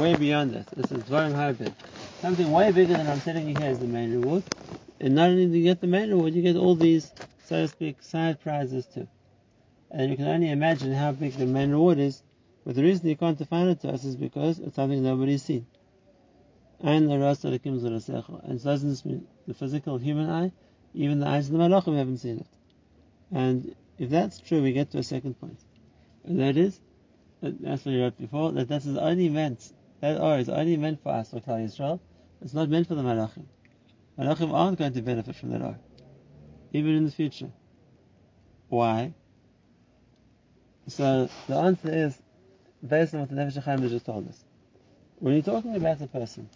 way 0.00 0.16
beyond 0.16 0.54
that. 0.54 0.66
This 0.68 0.90
is 0.90 1.04
Dvarim 1.04 1.34
Harbin. 1.34 1.74
Something 2.20 2.50
way 2.50 2.72
bigger 2.72 2.94
than 2.94 3.06
I'm 3.06 3.20
telling 3.20 3.48
you 3.48 3.54
here 3.56 3.70
is 3.70 3.78
the 3.78 3.86
main 3.86 4.20
reward. 4.20 4.42
And 5.00 5.14
not 5.14 5.30
only 5.30 5.46
do 5.46 5.58
you 5.58 5.64
get 5.64 5.80
the 5.80 5.86
main 5.86 6.10
reward, 6.10 6.34
you 6.34 6.42
get 6.42 6.56
all 6.56 6.74
these, 6.74 7.12
so 7.44 7.62
to 7.62 7.68
speak, 7.68 8.02
side 8.02 8.40
prizes 8.40 8.86
too. 8.86 9.08
And 9.90 10.10
you 10.10 10.16
can 10.16 10.26
only 10.26 10.50
imagine 10.50 10.92
how 10.92 11.12
big 11.12 11.34
the 11.34 11.46
main 11.46 11.70
reward 11.70 11.98
is, 11.98 12.22
but 12.64 12.74
the 12.74 12.82
reason 12.82 13.08
you 13.08 13.16
can't 13.16 13.36
define 13.38 13.68
it 13.68 13.80
to 13.82 13.90
us 13.90 14.04
is 14.04 14.16
because 14.16 14.58
it's 14.58 14.76
something 14.76 15.02
nobody's 15.02 15.42
seen. 15.42 15.66
And 16.80 17.08
so 17.08 17.50
doesn't 18.64 18.88
this 18.88 19.04
mean 19.04 19.26
the 19.46 19.54
physical 19.54 19.98
human 19.98 20.30
eye? 20.30 20.52
Even 20.94 21.20
the 21.20 21.26
eyes 21.26 21.46
of 21.48 21.52
the 21.52 21.58
malachim 21.58 21.96
haven't 21.96 22.18
seen 22.18 22.40
it. 22.40 22.46
And 23.32 23.74
if 23.98 24.10
that's 24.10 24.40
true, 24.40 24.62
we 24.62 24.72
get 24.72 24.90
to 24.92 24.98
a 24.98 25.02
second 25.02 25.38
point. 25.40 25.58
And 26.24 26.40
that 26.40 26.56
is, 26.56 26.80
that's 27.42 27.84
what 27.84 27.92
you 27.92 28.02
wrote 28.02 28.18
before, 28.18 28.52
that 28.52 28.68
that 28.68 28.84
is 28.84 28.96
only 28.96 29.28
meant, 29.28 29.72
that 30.00 30.20
or 30.20 30.38
is 30.38 30.48
only 30.48 30.76
meant 30.76 31.02
for 31.02 31.10
us, 31.10 31.30
for 31.30 31.40
Klal 31.40 31.64
Yisrael. 31.64 32.00
It's 32.42 32.54
not 32.54 32.68
meant 32.68 32.88
for 32.88 32.94
the 32.94 33.02
malachim. 33.02 33.46
Malachim 34.18 34.52
aren't 34.52 34.78
going 34.78 34.92
to 34.92 35.02
benefit 35.02 35.34
from 35.36 35.50
that 35.50 35.62
or, 35.62 35.78
even 36.72 36.96
in 36.96 37.04
the 37.04 37.10
future. 37.10 37.50
Why? 38.68 39.14
So 40.88 41.28
the 41.48 41.56
answer 41.56 41.92
is 41.92 42.18
based 42.86 43.14
on 43.14 43.20
what 43.20 43.30
the 43.30 43.36
Nefesh 43.36 43.62
HaChaim 43.62 43.88
just 43.88 44.06
told 44.06 44.28
us. 44.28 44.44
When 45.18 45.34
you're 45.34 45.42
talking 45.42 45.74
about 45.76 46.00
a 46.00 46.06
person, 46.06 46.48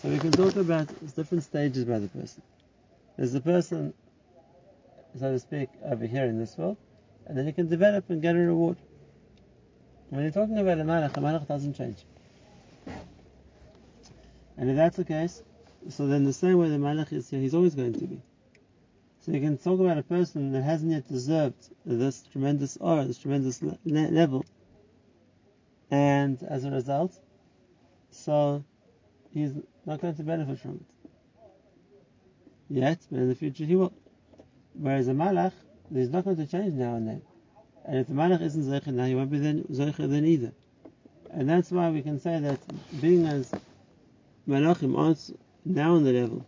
so 0.00 0.08
we 0.08 0.18
can 0.18 0.32
talk 0.32 0.56
about 0.56 0.88
different 1.14 1.44
stages 1.44 1.84
by 1.84 1.98
the 1.98 2.08
person. 2.08 2.42
There's 3.16 3.32
the 3.32 3.40
person, 3.40 3.94
so 5.18 5.32
to 5.32 5.38
speak, 5.38 5.68
over 5.84 6.06
here 6.06 6.24
in 6.24 6.38
this 6.38 6.56
world, 6.56 6.76
and 7.26 7.36
then 7.36 7.46
you 7.46 7.52
can 7.52 7.68
develop 7.68 8.10
and 8.10 8.20
get 8.20 8.34
a 8.34 8.38
reward. 8.38 8.76
When 10.08 10.22
you're 10.22 10.32
talking 10.32 10.58
about 10.58 10.78
a 10.78 10.82
malach, 10.82 11.16
a 11.16 11.20
malach 11.20 11.46
doesn't 11.46 11.74
change. 11.74 11.98
And 14.56 14.70
if 14.70 14.76
that's 14.76 14.96
the 14.96 15.04
case, 15.04 15.42
so 15.88 16.06
then 16.06 16.24
the 16.24 16.32
same 16.32 16.58
way 16.58 16.68
the 16.68 16.76
malach 16.76 17.12
is 17.12 17.28
here, 17.28 17.40
he's 17.40 17.54
always 17.54 17.74
going 17.74 17.92
to 17.94 18.06
be. 18.06 18.20
So 19.20 19.32
you 19.32 19.40
can 19.40 19.56
talk 19.56 19.78
about 19.78 19.98
a 19.98 20.02
person 20.02 20.52
that 20.52 20.62
hasn't 20.62 20.90
yet 20.90 21.08
deserved 21.08 21.68
this 21.86 22.24
tremendous 22.32 22.76
aura, 22.78 23.04
this 23.04 23.18
tremendous 23.18 23.62
le- 23.62 23.78
level, 23.84 24.44
and 25.90 26.42
as 26.42 26.64
a 26.64 26.70
result, 26.70 27.16
so 28.10 28.64
he's 29.30 29.52
not 29.86 30.00
going 30.00 30.16
to 30.16 30.22
benefit 30.22 30.58
from 30.58 30.72
it. 30.72 31.10
Yet, 32.68 32.98
but 33.10 33.20
in 33.20 33.28
the 33.28 33.34
future 33.34 33.64
he 33.64 33.76
will. 33.76 33.92
Whereas 34.74 35.08
a 35.08 35.12
malach, 35.12 35.52
he's 35.92 36.08
not 36.08 36.24
going 36.24 36.36
to 36.38 36.46
change 36.46 36.74
now 36.74 36.96
and 36.96 37.06
then. 37.06 37.22
And 37.84 37.98
if 37.98 38.06
the 38.06 38.14
malach 38.14 38.40
isn't 38.40 38.62
zeicher 38.62 38.92
now, 38.92 39.04
he 39.04 39.14
won't 39.14 39.30
be 39.30 39.38
then 39.38 39.64
zeicher 39.64 40.08
then 40.08 40.24
either. 40.24 40.52
And 41.30 41.48
that's 41.48 41.70
why 41.70 41.90
we 41.90 42.02
can 42.02 42.18
say 42.20 42.40
that 42.40 42.58
being 43.00 43.26
as 43.26 43.52
malachim 44.48 44.98
aren't 44.98 45.30
now 45.64 45.94
on 45.94 46.04
the 46.04 46.12
level 46.12 46.44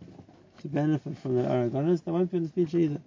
to 0.61 0.67
benefit 0.67 1.17
from 1.17 1.35
the 1.35 1.43
aragonas, 1.43 2.03
they 2.03 2.11
won't 2.11 2.31
be 2.31 2.37
in 2.37 2.43
the 2.43 2.49
future 2.49 2.79
either. 2.79 3.01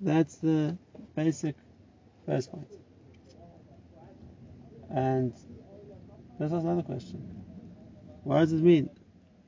That's 0.00 0.36
the 0.36 0.76
basic 1.14 1.54
first 2.26 2.50
point. 2.50 2.70
And 4.88 5.32
this 6.38 6.50
was 6.50 6.64
another 6.64 6.82
question. 6.82 7.20
What 8.24 8.40
does 8.40 8.52
it 8.52 8.62
mean 8.62 8.90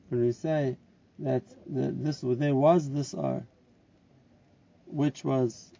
when 0.09 0.21
we 0.21 0.33
say 0.33 0.77
that 1.19 1.43
this 1.67 2.21
there 2.23 2.55
was 2.55 2.91
this 2.91 3.15
R, 3.15 3.43
which 4.87 5.25
was 5.25 5.73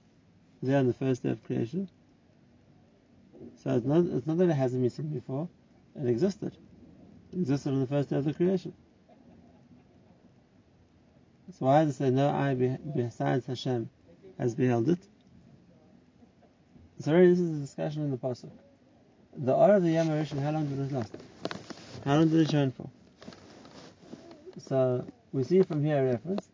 there 0.63 0.79
on 0.79 0.87
the 0.87 0.95
first 0.95 1.23
day 1.23 1.31
of 1.31 1.43
creation? 1.45 1.89
So 3.63 3.77
it's 3.77 3.87
not, 3.87 4.05
it's 4.07 4.27
not 4.27 4.39
that 4.39 4.49
it 4.49 4.55
hasn't 4.55 4.83
been 4.83 4.91
seen 4.91 5.09
before; 5.09 5.49
it 6.01 6.09
existed. 6.09 6.57
It 7.33 7.41
existed 7.41 7.73
on 7.73 7.81
the 7.81 7.87
first 7.87 8.11
day 8.11 8.17
of 8.17 8.25
the 8.25 8.35
creation. 8.35 8.73
So 11.63 11.67
why 11.67 11.85
does 11.85 11.95
it 11.95 11.99
say 11.99 12.11
no 12.11 12.29
eye 12.29 12.55
besides 12.97 13.47
Hashem 13.47 13.89
has 14.37 14.53
beheld 14.53 14.89
it? 14.89 14.99
So 16.99 17.13
already 17.13 17.29
this 17.29 17.39
is 17.39 17.57
a 17.57 17.61
discussion 17.61 18.03
in 18.03 18.11
the 18.11 18.17
pasuk. 18.17 18.51
The 19.37 19.55
R 19.55 19.77
of 19.77 19.85
the 19.85 19.91
Yom 19.91 20.09
how 20.09 20.51
long 20.51 20.67
did 20.67 20.81
it 20.81 20.93
last? 20.93 21.15
How 22.05 22.17
long 22.17 22.31
did 22.31 22.41
it 22.41 22.51
shine 22.51 22.73
for? 22.73 22.91
So 24.59 25.07
we 25.33 25.45
see 25.45 25.63
from 25.63 25.85
here 25.85 26.05
a 26.05 26.11
reference 26.11 26.49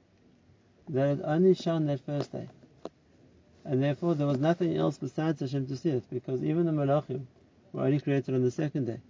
that 0.91 1.09
it 1.09 1.21
only 1.25 1.55
shone 1.55 1.87
that 1.87 2.05
first 2.05 2.31
day. 2.31 2.47
And 3.65 3.83
therefore 3.83 4.15
there 4.15 4.27
was 4.27 4.37
nothing 4.39 4.77
else 4.77 4.99
besides 4.99 5.41
Hashem 5.41 5.69
to 5.69 5.77
see 5.79 5.89
it, 5.89 6.05
because 6.11 6.45
even 6.45 6.67
the 6.67 6.73
Malachim 6.73 7.25
were 7.73 7.85
only 7.85 7.99
created 7.99 8.35
on 8.35 8.43
the 8.43 8.51
second 8.51 8.85
day. 8.85 9.01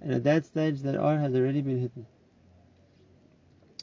And 0.00 0.10
at 0.10 0.24
that 0.24 0.46
stage 0.46 0.80
that 0.84 0.96
R 0.96 1.18
had 1.18 1.36
already 1.36 1.60
been 1.60 1.80
hidden. 1.82 2.06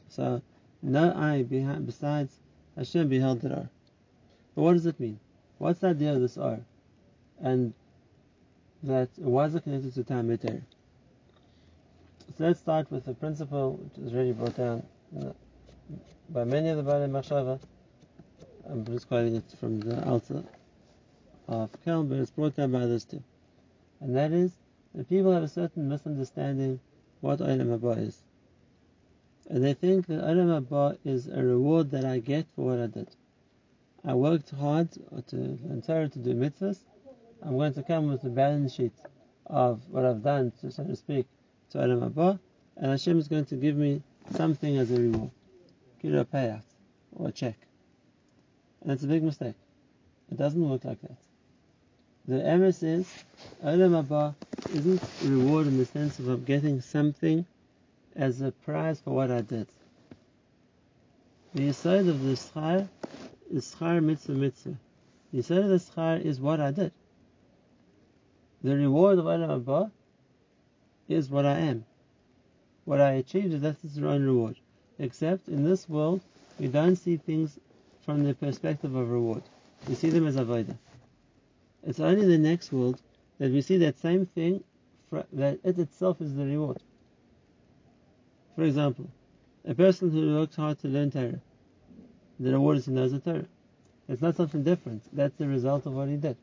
So 0.08 0.42
no 0.86 1.12
eye 1.14 1.44
besides 1.44 2.40
Hashem 2.78 3.10
beheld 3.10 3.42
that 3.42 3.52
R. 3.52 3.70
But 4.56 4.62
what 4.62 4.74
does 4.74 4.86
it 4.86 5.00
mean? 5.00 5.20
What's 5.58 5.80
the 5.80 5.88
idea 5.88 6.14
of 6.14 6.22
this 6.22 6.38
R? 6.38 6.60
And 7.42 7.74
that 8.84 9.10
why 9.18 9.46
is 9.46 9.56
it 9.56 9.64
connected 9.64 9.94
to 9.96 10.04
time 10.04 10.38
Torah? 10.38 10.62
So 12.38 12.46
let's 12.46 12.60
start 12.60 12.92
with 12.92 13.06
the 13.06 13.14
principle 13.14 13.74
which 13.74 14.06
is 14.06 14.14
already 14.14 14.34
brought 14.34 14.58
down 14.58 14.84
uh, 15.20 15.32
by 16.30 16.44
many 16.44 16.70
of 16.70 16.78
the 16.78 16.84
Baalei 16.84 17.10
Machshava. 17.10 17.60
I'm 18.70 18.86
just 18.86 19.08
quoting 19.08 19.36
it 19.36 19.44
from 19.60 19.80
the 19.80 20.06
Alta 20.08 20.44
of 21.48 21.70
Kelm, 21.86 22.10
but 22.10 22.20
it's 22.20 22.32
brought 22.32 22.56
down 22.56 22.72
by 22.72 22.80
others 22.82 23.06
too. 23.06 23.24
And 24.02 24.16
that 24.16 24.32
is 24.32 24.52
that 24.94 25.10
people 25.10 25.32
have 25.32 25.44
a 25.44 25.48
certain 25.48 25.88
misunderstanding 25.88 26.80
what 27.22 27.40
Olam 27.40 27.78
Haba 27.78 28.08
is. 28.08 28.25
And 29.50 29.64
they 29.64 29.74
think 29.74 30.08
that 30.08 30.22
Olam 30.22 30.66
Haba 30.66 30.98
is 31.06 31.28
a 31.28 31.44
reward 31.44 31.92
that 31.92 32.04
I 32.04 32.20
get 32.20 32.48
for 32.56 32.66
what 32.66 32.80
I 32.80 32.88
did. 32.88 33.10
I 34.04 34.14
worked 34.14 34.50
hard 34.52 34.92
to 34.92 35.82
Torah, 35.86 36.10
to 36.10 36.20
do 36.20 36.34
mitzvahs. 36.34 36.80
I'm 37.44 37.58
going 37.58 37.74
to 37.74 37.84
come 37.84 38.08
with 38.08 38.24
a 38.24 38.30
balance 38.30 38.74
sheet 38.74 38.94
of 39.46 39.82
what 39.90 40.06
I've 40.06 40.24
done, 40.24 40.52
so 40.70 40.84
to 40.84 40.96
speak, 40.96 41.28
to 41.72 41.78
Olam 41.78 42.12
Haba, 42.12 42.40
and 42.78 42.92
Hashem 42.92 43.20
is 43.20 43.28
going 43.28 43.46
to 43.46 43.56
give 43.56 43.76
me 43.76 44.02
something 44.36 44.78
as 44.78 44.92
a 44.92 45.00
reward, 45.00 45.32
give 46.02 46.14
a 46.16 46.26
payout 46.26 46.64
or 47.16 47.30
a 47.30 47.32
check. 47.32 47.58
And 48.82 48.92
it's 48.92 49.04
a 49.04 49.08
big 49.08 49.24
mistake. 49.24 49.56
It 50.32 50.38
doesn't 50.38 50.70
work 50.70 50.86
like 50.86 51.02
that. 51.02 51.18
The 52.28 52.36
emes 52.36 52.82
is, 52.82 53.08
Olam 53.64 54.04
Haba 54.04 54.34
isn't 54.74 55.04
a 55.24 55.28
reward 55.28 55.68
in 55.68 55.78
the 55.78 55.86
sense 55.86 56.18
of 56.18 56.28
I'm 56.28 56.44
getting 56.44 56.82
something 56.82 57.46
as 58.16 58.42
a 58.42 58.52
prize 58.52 59.00
for 59.00 59.12
what 59.12 59.32
I 59.32 59.42
did. 59.42 59.68
The 61.54 61.72
side 61.74 62.08
of 62.08 62.22
the 62.24 62.34
schar 62.34 62.88
is 63.52 63.76
schar 63.76 64.04
mitzvah 64.04 64.34
mitzvah. 64.34 64.78
The 65.34 65.42
side 65.42 65.58
of 65.60 65.70
the 65.70 65.78
schar 65.78 66.22
is 66.24 66.40
what 66.40 66.60
I 66.60 66.72
did. 66.72 66.92
The 68.64 68.76
reward 68.76 69.20
of 69.20 69.26
Olam 69.26 69.64
Haba 69.64 69.92
is 71.08 71.30
what 71.30 71.46
I 71.46 71.60
am. 71.60 71.86
What 72.86 73.02
I 73.02 73.14
achieved 73.14 73.54
is 73.54 73.62
that's 73.62 73.84
its 73.84 73.98
own 73.98 74.24
reward. 74.26 74.56
Except 74.98 75.48
in 75.48 75.64
this 75.64 75.90
world, 75.90 76.22
we 76.60 76.68
don't 76.68 76.96
see 76.96 77.18
things 77.18 77.60
from 78.06 78.24
the 78.24 78.34
perspective 78.34 78.96
of 78.96 79.10
reward. 79.10 79.44
We 79.88 79.96
see 79.96 80.10
them 80.10 80.28
as 80.28 80.36
avodah. 80.36 80.78
It's 81.84 82.00
only 82.00 82.24
in 82.24 82.30
the 82.30 82.38
next 82.38 82.72
world 82.72 83.02
that 83.40 83.52
we 83.52 83.62
see 83.62 83.78
that 83.78 84.00
same 84.00 84.26
thing, 84.26 84.64
that 85.34 85.60
it 85.64 85.78
itself 85.78 86.22
is 86.22 86.36
the 86.36 86.46
reward. 86.46 86.82
For 88.56 88.64
example, 88.64 89.10
a 89.66 89.74
person 89.74 90.12
who 90.12 90.36
works 90.36 90.56
hard 90.56 90.80
to 90.80 90.88
learn 90.88 91.12
Torah, 91.12 91.42
the 92.40 92.52
reward 92.52 92.78
is 92.78 92.86
he 92.86 92.92
knows 92.92 93.12
the 93.12 93.20
Torah. 93.20 93.46
It's 94.08 94.22
not 94.22 94.36
something 94.36 94.64
different. 94.64 95.04
That's 95.14 95.36
the 95.36 95.48
result 95.48 95.86
of 95.86 95.94
what 95.94 96.08
he 96.08 96.16
did. 96.16 96.38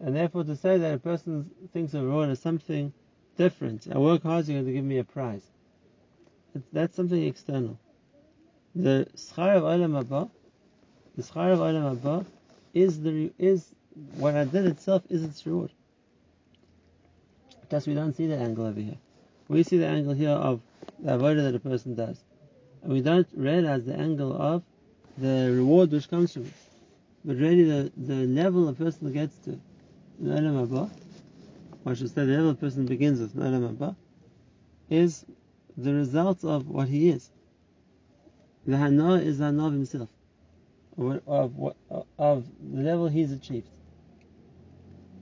And 0.00 0.16
therefore, 0.16 0.44
to 0.44 0.56
say 0.56 0.78
that 0.78 0.94
a 0.94 0.98
person 0.98 1.50
thinks 1.72 1.94
of 1.94 2.02
reward 2.02 2.30
as 2.30 2.40
something 2.40 2.92
different, 3.36 3.86
I 3.92 3.98
work 3.98 4.22
hard, 4.22 4.46
you're 4.48 4.56
going 4.56 4.66
to 4.66 4.72
give 4.72 4.84
me 4.84 4.98
a 4.98 5.04
prize. 5.04 5.44
That's 6.72 6.96
something 6.96 7.22
external. 7.22 7.78
The 8.74 9.06
schar 9.16 9.56
of 9.56 9.62
olam 9.62 10.02
haba, 10.02 10.30
the 11.16 11.22
schar 11.22 11.52
of 11.52 11.60
olam 11.60 11.96
haba, 11.96 12.26
is 12.72 13.00
the 13.00 13.32
is 13.38 13.72
what 14.16 14.34
I 14.34 14.44
did 14.44 14.66
itself 14.66 15.02
is 15.08 15.22
its 15.22 15.46
reward. 15.46 15.70
Just 17.70 17.86
we 17.86 17.94
don't 17.94 18.16
see 18.16 18.26
that 18.26 18.40
angle 18.40 18.66
over 18.66 18.80
here. 18.80 18.98
We 19.48 19.62
see 19.62 19.78
the 19.78 19.86
angle 19.86 20.14
here 20.14 20.30
of 20.30 20.60
the 20.98 21.12
avodah 21.12 21.42
that 21.44 21.54
a 21.54 21.60
person 21.60 21.94
does, 21.94 22.22
and 22.82 22.92
we 22.92 23.00
don't 23.00 23.28
realize 23.34 23.84
the 23.84 23.94
angle 23.94 24.32
of 24.40 24.62
the 25.18 25.52
reward 25.54 25.90
which 25.90 26.08
comes 26.08 26.32
from 26.32 26.46
it. 26.46 26.52
But 27.24 27.36
really, 27.36 27.64
the, 27.64 27.92
the 27.96 28.26
level 28.26 28.68
a 28.68 28.72
person 28.72 29.12
gets 29.12 29.36
to 29.44 29.58
in 30.20 30.26
Olam 30.26 30.90
I 31.86 31.94
should 31.94 32.08
say 32.08 32.24
the 32.24 32.32
level 32.32 32.50
a 32.50 32.54
person 32.54 32.86
begins 32.86 33.20
with 33.20 33.96
is 34.90 35.24
the 35.76 35.92
result 35.92 36.44
of 36.44 36.68
what 36.68 36.88
he 36.88 37.10
is. 37.10 37.30
The 38.66 38.76
Hana 38.76 39.14
is 39.14 39.38
the 39.38 39.46
Hana 39.46 39.66
of 39.66 39.72
himself 39.72 40.08
of, 40.98 41.56
what, 41.56 41.76
of 42.18 42.44
the 42.72 42.82
level 42.82 43.08
he's 43.08 43.32
achieved. 43.32 43.68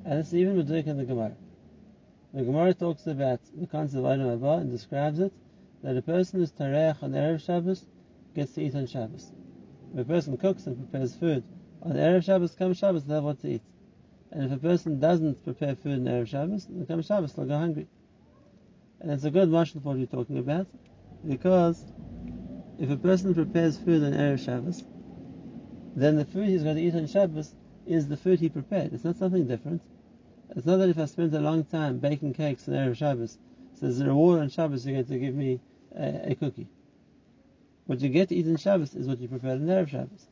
And 0.05 0.19
this 0.19 0.29
is 0.29 0.35
even 0.35 0.57
Meduik 0.57 0.87
in 0.87 0.99
the 0.99 1.05
Gemara. 1.05 1.35
The 2.35 2.45
Gemara 2.45 2.73
talks 2.73 3.07
about 3.07 3.41
the 3.55 3.67
concept 3.67 3.99
of 3.99 4.05
Olam 4.05 4.39
Haba 4.39 4.63
and 4.63 4.71
describes 4.71 5.19
it 5.19 5.35
that 5.83 5.99
a 5.99 6.01
person 6.01 6.41
who's 6.41 6.51
Tareach 6.51 7.03
on 7.03 7.13
Erev 7.13 7.45
Shabbos 7.45 7.85
gets 8.35 8.53
to 8.53 8.63
eat 8.63 8.75
on 8.75 8.87
Shabbos. 8.87 9.31
If 9.93 10.01
a 10.01 10.05
person 10.05 10.39
cooks 10.39 10.67
and 10.67 10.79
prepares 10.79 11.15
food 11.15 11.45
on 11.83 11.93
Erev 11.93 12.25
Shabbos, 12.25 12.55
come 12.55 12.73
Shabbos, 12.73 13.05
they'll 13.05 13.17
have 13.17 13.25
what 13.25 13.41
to 13.43 13.49
eat. 13.49 13.63
And 14.31 14.45
if 14.45 14.53
a 14.53 14.57
person 14.57 14.99
doesn't 14.99 15.45
prepare 15.45 15.75
food 15.75 15.99
on 15.99 16.05
Erev 16.07 16.27
Shabbos, 16.27 16.65
then 16.71 16.87
come 16.87 17.03
Shabbos, 17.03 17.35
they'll 17.35 17.45
go 17.45 17.59
hungry. 17.59 17.87
And 19.03 19.11
it's 19.11 19.25
a 19.25 19.31
good 19.31 19.51
marshal 19.51 19.83
for 19.83 19.91
what 19.91 19.99
you're 19.99 20.07
talking 20.07 20.39
about, 20.39 20.69
because 21.29 21.85
if 22.79 22.89
a 22.89 22.97
person 22.97 23.35
prepares 23.35 23.77
food 23.77 24.03
on 24.03 24.13
Erev 24.15 24.43
Shabbos, 24.43 24.83
then 25.95 26.17
the 26.17 26.25
food 26.25 26.49
he's 26.49 26.63
going 26.63 26.77
to 26.77 26.83
eat 26.83 26.95
on 26.95 27.07
Shabbos 27.09 27.55
is 27.87 28.09
the 28.09 28.17
food 28.17 28.41
he 28.41 28.49
prepared. 28.49 28.95
It's 28.95 29.05
not 29.05 29.19
something 29.19 29.47
different. 29.47 29.83
It's 30.51 30.67
not 30.67 30.77
that 30.79 30.89
if 30.89 30.99
I 30.99 31.07
spent 31.07 31.35
a 31.35 31.41
long 31.41 31.65
time 31.65 31.99
baking 31.99 32.35
cakes 32.35 32.69
on 32.69 32.75
Erev 32.75 32.97
Shabbos, 32.97 33.39
so 33.75 33.87
there's 33.87 34.01
a 34.01 34.07
reward 34.07 34.41
on 34.41 34.49
Shabbos 34.51 34.87
you're 34.87 34.95
going 34.95 35.07
to 35.07 35.19
give 35.19 35.35
me 35.35 35.61
a, 35.97 36.33
a, 36.33 36.35
cookie. 36.35 36.69
What 37.87 38.01
you 38.01 38.09
get 38.09 38.29
to 38.29 38.35
eat 38.35 38.47
on 38.47 38.57
Shabbos 38.57 38.95
is 38.95 39.07
what 39.07 39.21
you 39.21 39.29
prepared 39.29 39.61
on 39.61 39.67
Erev 39.67 39.89
Shabbos. 39.89 40.27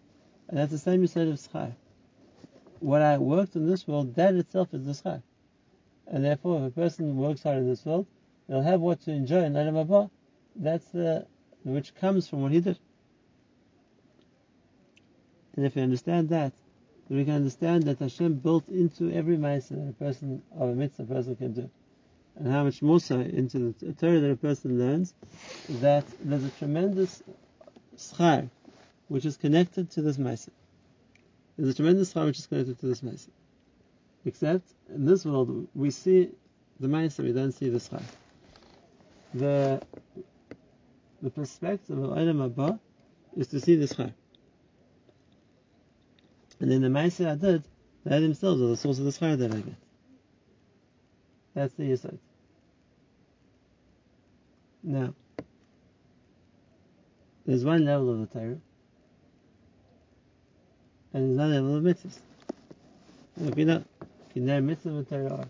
And 0.48 0.58
that's 0.58 0.72
the 0.72 0.78
same 0.78 1.00
you 1.00 1.06
said 1.06 1.28
of 1.28 1.34
Schar. 1.36 1.72
What 2.80 3.02
I 3.02 3.18
worked 3.18 3.56
in 3.56 3.66
this 3.66 3.86
world, 3.86 4.14
that 4.16 4.34
itself 4.34 4.74
is 4.74 4.84
the 4.84 4.92
Schar. 4.92 5.22
And 6.06 6.24
therefore, 6.24 6.58
if 6.58 6.66
a 6.66 6.70
person 6.70 7.16
works 7.16 7.42
hard 7.42 7.58
in 7.58 7.68
this 7.68 7.84
world, 7.84 8.06
they'll 8.48 8.62
have 8.62 8.80
what 8.80 9.00
to 9.02 9.12
enjoy 9.12 9.44
in 9.44 9.54
Olam 9.54 9.86
Haba. 9.86 10.10
That's 10.56 10.86
the 10.86 11.26
which 11.62 11.94
comes 11.94 12.28
from 12.28 12.42
what 12.42 12.52
he 12.52 12.60
did. 12.60 12.78
And 15.54 15.66
if 15.66 15.76
you 15.76 15.82
understand 15.82 16.28
that, 16.30 16.52
then 17.10 17.18
we 17.18 17.24
can 17.24 17.34
understand 17.34 17.82
that 17.84 17.98
Hashem 17.98 18.34
built 18.34 18.68
into 18.68 19.10
every 19.10 19.36
mitzvah 19.36 19.74
that 19.74 19.88
a 19.88 19.92
person 19.92 20.42
of 20.56 20.68
a 20.68 20.74
mitzvah 20.74 21.06
person 21.06 21.34
can 21.34 21.52
do. 21.52 21.68
And 22.36 22.46
how 22.46 22.62
much 22.62 22.82
more 22.82 23.00
so 23.00 23.18
into 23.18 23.74
the 23.80 23.92
Torah 23.94 24.20
that 24.20 24.30
a 24.30 24.36
person 24.36 24.78
learns, 24.78 25.12
that 25.80 26.04
there's 26.22 26.44
a 26.44 26.50
tremendous 26.50 27.20
schar 27.96 28.48
which 29.08 29.24
is 29.24 29.36
connected 29.36 29.90
to 29.90 30.02
this 30.02 30.18
mitzvah. 30.18 30.52
There's 31.58 31.70
a 31.70 31.74
tremendous 31.74 32.14
schar 32.14 32.26
which 32.26 32.38
is 32.38 32.46
connected 32.46 32.78
to 32.78 32.86
this 32.86 33.02
mitzvah. 33.02 33.32
Except 34.24 34.72
in 34.94 35.04
this 35.04 35.24
world 35.24 35.66
we 35.74 35.90
see 35.90 36.30
the 36.78 36.86
mitzvah, 36.86 37.24
we 37.24 37.32
don't 37.32 37.50
see 37.50 37.70
the 37.70 37.78
schar. 37.78 38.04
The 39.34 39.82
the 41.20 41.30
perspective 41.30 41.98
of 41.98 42.10
Olam 42.10 42.48
Haba 42.48 42.78
is 43.36 43.48
to 43.48 43.58
see 43.58 43.74
the 43.74 43.86
schar. 43.86 44.14
And 46.60 46.70
then 46.70 46.82
the 46.82 46.88
Maaseh 46.88 47.30
I 47.30 47.34
did, 47.36 47.64
they 48.04 48.20
themselves 48.20 48.60
are 48.60 48.66
the 48.66 48.76
source 48.76 48.98
of 48.98 49.06
the 49.06 49.10
schar 49.10 49.36
that 49.38 49.52
I 49.52 49.56
get. 49.60 49.74
That's 51.54 51.74
the 51.74 51.84
Yisod. 51.84 52.18
Now, 54.82 55.14
there's 57.44 57.64
one 57.64 57.84
level 57.84 58.10
of 58.10 58.20
the 58.20 58.26
Torah, 58.26 58.58
and 61.12 61.24
there's 61.24 61.30
another 61.30 61.60
level 61.60 61.76
of 61.76 61.82
mitzvahs. 61.82 62.18
You 63.56 63.64
know, 63.64 63.84
you 64.34 64.42
know 64.42 64.60
mitzvah 64.60 64.88
and 64.90 65.08
Torah 65.08 65.34
are. 65.34 65.48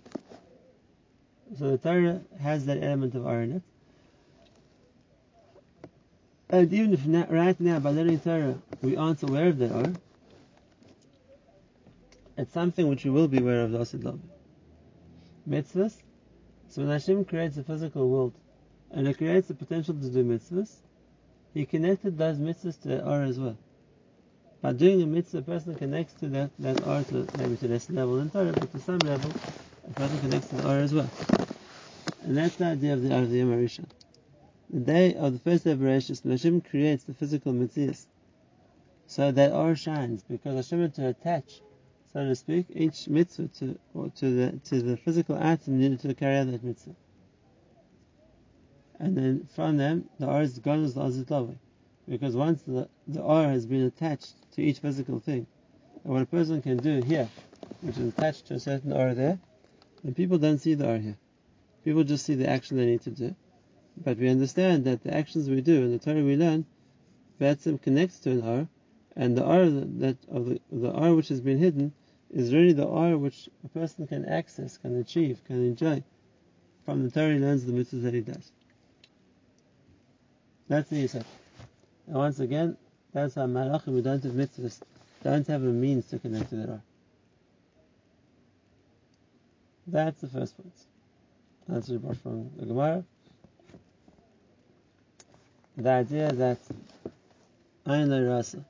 So 1.59 1.71
the 1.71 1.79
Torah 1.79 2.21
has 2.41 2.67
that 2.67 2.83
element 2.83 3.15
of 3.15 3.27
R 3.27 3.43
in 3.43 3.53
it. 3.57 3.63
And 6.51 6.73
even 6.73 6.95
if 6.95 7.07
not, 7.07 7.31
right 7.31 7.59
now, 7.61 7.79
by 7.79 7.91
learning 7.91 8.21
Torah, 8.21 8.59
we 8.83 8.97
aren't 8.97 9.23
aware 9.23 9.49
of 9.49 9.59
that 9.59 9.73
R, 9.73 9.93
it's 12.41 12.55
something 12.55 12.89
which 12.89 13.05
we 13.05 13.11
will 13.11 13.29
be 13.29 13.39
aware 13.39 13.61
of, 13.61 13.75
Asid 13.75 14.03
Love. 14.03 14.19
Mitzvahs. 15.47 15.95
So 16.71 16.81
when 16.81 16.91
Hashem 16.91 17.27
creates 17.27 17.57
the 17.57 17.65
physical 17.65 18.09
world 18.09 18.33
and 18.91 19.07
He 19.07 19.13
creates 19.13 19.49
the 19.49 19.55
potential 19.55 19.93
to 19.93 20.09
do 20.09 20.25
mitzvahs, 20.25 20.77
He 21.53 21.67
connected 21.67 22.17
those 22.17 22.39
mitzvahs 22.39 22.81
to 22.81 22.89
that 22.89 23.05
aura 23.05 23.29
as 23.29 23.39
well. 23.39 23.59
By 24.63 24.73
doing 24.73 25.03
a 25.03 25.07
mitzvah, 25.07 25.39
a 25.39 25.43
person 25.43 25.75
connects 25.75 26.15
to 26.21 26.29
that, 26.29 26.51
that 26.61 26.87
aura 26.87 27.05
to 27.05 27.27
maybe 27.37 27.57
to 27.59 27.69
less 27.69 27.91
level 27.91 28.19
in 28.21 28.31
Torah, 28.31 28.53
but 28.53 28.73
to 28.73 28.79
some 28.79 29.01
level, 29.01 29.31
a 29.87 29.93
person 29.93 30.21
connects 30.21 30.49
to 30.49 30.57
the 30.57 30.67
aura 30.67 30.81
as 30.81 30.95
well. 30.95 31.11
And 32.23 32.39
that's 32.39 32.57
the 32.57 32.67
idea 32.67 32.95
of 32.95 33.03
the 33.03 33.15
R 33.15 33.23
of 33.23 33.31
the 33.31 33.37
Yom 33.37 33.69
The 34.71 34.81
day 34.81 35.15
of 35.15 35.35
the 35.35 35.39
first 35.41 35.65
day 35.65 35.73
of 35.73 35.81
Hashem 35.83 36.63
creates 36.63 37.05
the 37.05 37.13
physical 37.13 37.53
mitzvahs, 37.53 38.07
so 39.07 39.31
that 39.31 39.53
aura 39.53 39.77
shines 39.77 40.23
because 40.23 40.55
Hashem 40.55 40.81
had 40.81 40.95
to 40.95 41.09
attach 41.09 41.61
so 42.13 42.25
to 42.25 42.35
speak, 42.35 42.67
each 42.71 43.09
mitzvah 43.09 43.49
to 43.59 43.79
to 44.17 44.31
the 44.35 44.59
to 44.65 44.83
the 44.83 44.97
physical 44.97 45.37
atom 45.37 45.79
needed 45.79 46.01
to 46.01 46.13
carry 46.13 46.39
out 46.39 46.51
that 46.51 46.65
mitzvah. 46.65 46.97
And 48.99 49.17
then 49.17 49.49
from 49.55 49.77
them, 49.77 50.11
the 50.19 50.27
R 50.27 50.43
is 50.43 50.59
gone 50.59 50.85
as 50.85 50.95
the 50.95 51.57
Because 52.09 52.35
once 52.35 52.63
the, 52.63 52.89
the 53.07 53.23
R 53.23 53.49
has 53.49 53.65
been 53.65 53.83
attached 53.83 54.35
to 54.53 54.63
each 54.63 54.81
physical 54.81 55.21
thing, 55.21 55.47
and 56.03 56.13
what 56.13 56.23
a 56.23 56.27
person 56.27 56.61
can 56.61 56.79
do 56.79 57.01
here, 57.01 57.29
which 57.81 57.97
is 57.97 58.09
attached 58.09 58.47
to 58.47 58.55
a 58.55 58.61
certain 58.61 58.93
R 58.93 59.15
there, 59.15 59.39
then 60.03 60.15
people 60.15 60.37
don't 60.37 60.59
see 60.59 60.75
the 60.75 60.89
R 60.89 60.99
here. 60.99 61.17
People 61.85 62.03
just 62.03 62.27
see 62.27 62.35
the 62.35 62.51
action 62.51 62.77
they 62.77 62.87
need 62.87 63.03
to 63.03 63.11
do. 63.11 63.37
But 63.97 64.19
we 64.19 64.29
understand 64.29 64.85
that 64.85 65.05
the 65.05 65.15
actions 65.15 65.49
we 65.49 65.61
do 65.61 65.85
and 65.85 65.95
the 65.95 65.99
Torah 65.99 66.25
we 66.25 66.37
learn, 66.37 66.67
Batsim 67.41 67.81
connects 67.81 68.19
to 68.21 68.33
an 68.33 68.43
R, 68.43 68.69
and 69.15 69.37
the 69.37 69.45
R 69.45 69.71
that 69.71 70.17
of 70.29 70.47
the, 70.47 70.61
the 70.73 70.91
R 70.91 71.15
which 71.15 71.29
has 71.29 71.41
been 71.41 71.59
hidden 71.59 71.93
is 72.33 72.55
really 72.55 72.73
the 72.73 72.87
R 72.87 73.17
which 73.19 73.49
a 73.65 73.69
person 73.69 74.07
can 74.07 74.25
access, 74.25 74.79
can 74.79 74.97
achieve, 74.99 75.41
can 75.47 75.65
enjoy 75.65 76.03
from 76.85 77.05
the 77.05 77.11
Torah 77.11 77.35
he 77.35 77.39
learns 77.39 77.65
the 77.65 77.73
mitzvahs 77.73 78.03
that 78.03 78.15
he 78.15 78.21
does. 78.21 78.51
That's 80.69 80.91
the 80.91 81.05
Yisach. 81.05 81.25
And 82.07 82.17
once 82.17 82.41
again, 82.41 82.77
that's 83.13 83.35
how 83.35 83.47
Malachim 83.47 83.85
who 83.85 84.03
don't 84.03 84.23
have 84.23 84.33
mitzvahs 84.33 84.81
don't 85.23 85.47
have 85.47 85.63
a 85.63 85.67
means 85.67 86.07
to 86.07 86.19
connect 86.19 86.51
to 86.51 86.57
the 86.57 86.71
R. 86.73 86.83
That's 89.87 90.21
the 90.21 90.29
first 90.29 90.57
point. 90.57 90.73
That's 91.69 91.87
the 91.89 91.95
report 91.95 92.17
from 92.17 92.51
the 92.57 92.67
Gemara. 92.67 93.05
The 95.77 95.91
idea 95.91 96.33
that 96.33 96.59
Ayin 97.87 98.29
Rasa, 98.29 98.65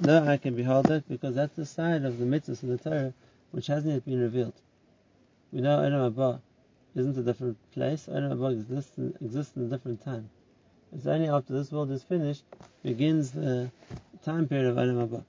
no 0.00 0.26
I 0.26 0.36
can 0.36 0.54
behold 0.54 0.90
it 0.90 1.08
because 1.08 1.34
that's 1.34 1.56
the 1.56 1.66
side 1.66 2.04
of 2.04 2.18
the 2.18 2.24
mitzvahs 2.24 2.62
in 2.62 2.70
the 2.70 2.78
Torah 2.78 3.14
which 3.50 3.68
hasn't 3.68 3.92
yet 3.92 4.04
been 4.04 4.20
revealed. 4.20 4.54
We 5.52 5.60
know 5.60 5.78
Olam 5.78 6.12
Haba 6.12 6.40
isn't 6.94 7.16
a 7.16 7.22
different 7.22 7.56
place. 7.72 8.06
Olam 8.06 8.36
Haba 8.36 8.52
exists 8.52 8.98
in, 8.98 9.14
exists 9.20 9.56
in 9.56 9.64
a 9.64 9.68
different 9.68 10.04
time. 10.04 10.28
It's 10.94 11.06
only 11.06 11.28
after 11.28 11.52
this 11.52 11.72
world 11.72 11.90
is 11.90 12.02
finished 12.02 12.44
begins 12.82 13.32
the 13.32 13.70
time 14.24 14.46
period 14.48 14.68
of 14.68 14.76
Olam 14.76 15.08
Haba. 15.08 15.24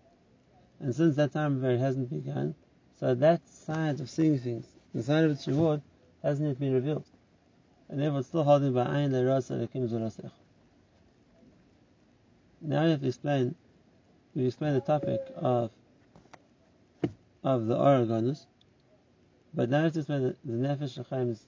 And 0.80 0.94
since 0.94 1.16
that 1.16 1.34
time 1.34 1.60
period 1.62 1.80
hasn't 1.80 2.10
begun, 2.10 2.56
so 3.00 3.16
that 3.16 3.48
side 3.48 4.00
of 4.00 4.10
seeing 4.10 4.40
things, 4.40 4.66
the 4.94 5.04
side 5.04 5.24
of 5.24 5.32
its 5.32 5.48
reward, 5.48 5.82
hasn't 6.24 6.48
yet 6.48 6.60
been 6.60 6.74
revealed. 6.74 7.06
And 7.90 8.02
therefore 8.02 8.20
it's 8.20 8.28
still 8.28 8.44
holding 8.44 8.74
by 8.74 8.86
Lekim 8.86 9.90
Zurasech. 9.90 10.32
Now 12.62 12.84
we 12.84 12.92
have 12.92 13.02
to 13.02 13.08
explain, 13.08 13.56
we 14.38 14.46
explain 14.46 14.76
the 14.76 14.82
topic 14.82 15.20
of 15.36 15.72
of 17.44 17.66
the 17.66 17.76
Oregonus, 17.76 18.46
but 19.52 19.68
now 19.68 19.80
we 19.80 19.84
have 19.86 19.94
to 19.94 20.00
explain 20.00 20.22
the, 20.22 20.36
the 20.46 20.68
Nefesh 20.68 21.10
Chaim's 21.10 21.44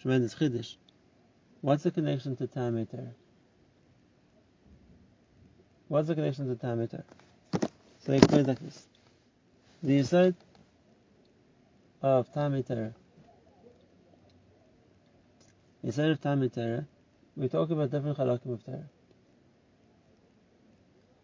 tremendous 0.00 0.36
Chiddush. 0.36 0.76
What's 1.62 1.82
the 1.82 1.90
connection 1.90 2.36
to 2.36 2.46
Tamei 2.46 2.88
Torah? 2.88 3.14
What's 5.88 6.06
the 6.06 6.14
connection 6.14 6.48
to 6.48 6.54
Tamei 6.54 6.88
Torah? 6.88 7.02
So 8.04 8.12
he 8.12 8.20
like 8.20 8.60
this. 8.60 8.86
The 9.82 9.98
Yisod 9.98 10.34
of 12.02 12.32
Tamei 12.32 12.64
Torah. 12.64 12.94
Yisod 15.84 16.12
of 16.12 16.20
Tamei 16.20 16.54
Torah, 16.54 16.86
we 17.36 17.48
talk 17.48 17.70
about 17.70 17.90
different 17.90 18.16
halakim 18.16 18.52
of 18.52 18.64
Torah. 18.64 18.88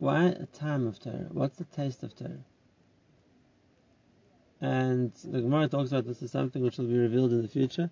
Why 0.04 0.24
a 0.26 0.44
time 0.44 0.86
of 0.86 1.00
Torah? 1.00 1.30
What's 1.30 1.56
the 1.56 1.64
taste 1.64 2.02
of 2.02 2.14
Torah? 2.14 2.44
And 4.60 5.10
the 5.24 5.40
Gemara 5.40 5.66
talks 5.66 5.92
about 5.92 6.04
this 6.06 6.22
as 6.22 6.30
something 6.30 6.62
which 6.62 6.76
will 6.76 6.88
be 6.88 6.98
revealed 6.98 7.32
in 7.32 7.40
the 7.40 7.48
future. 7.48 7.90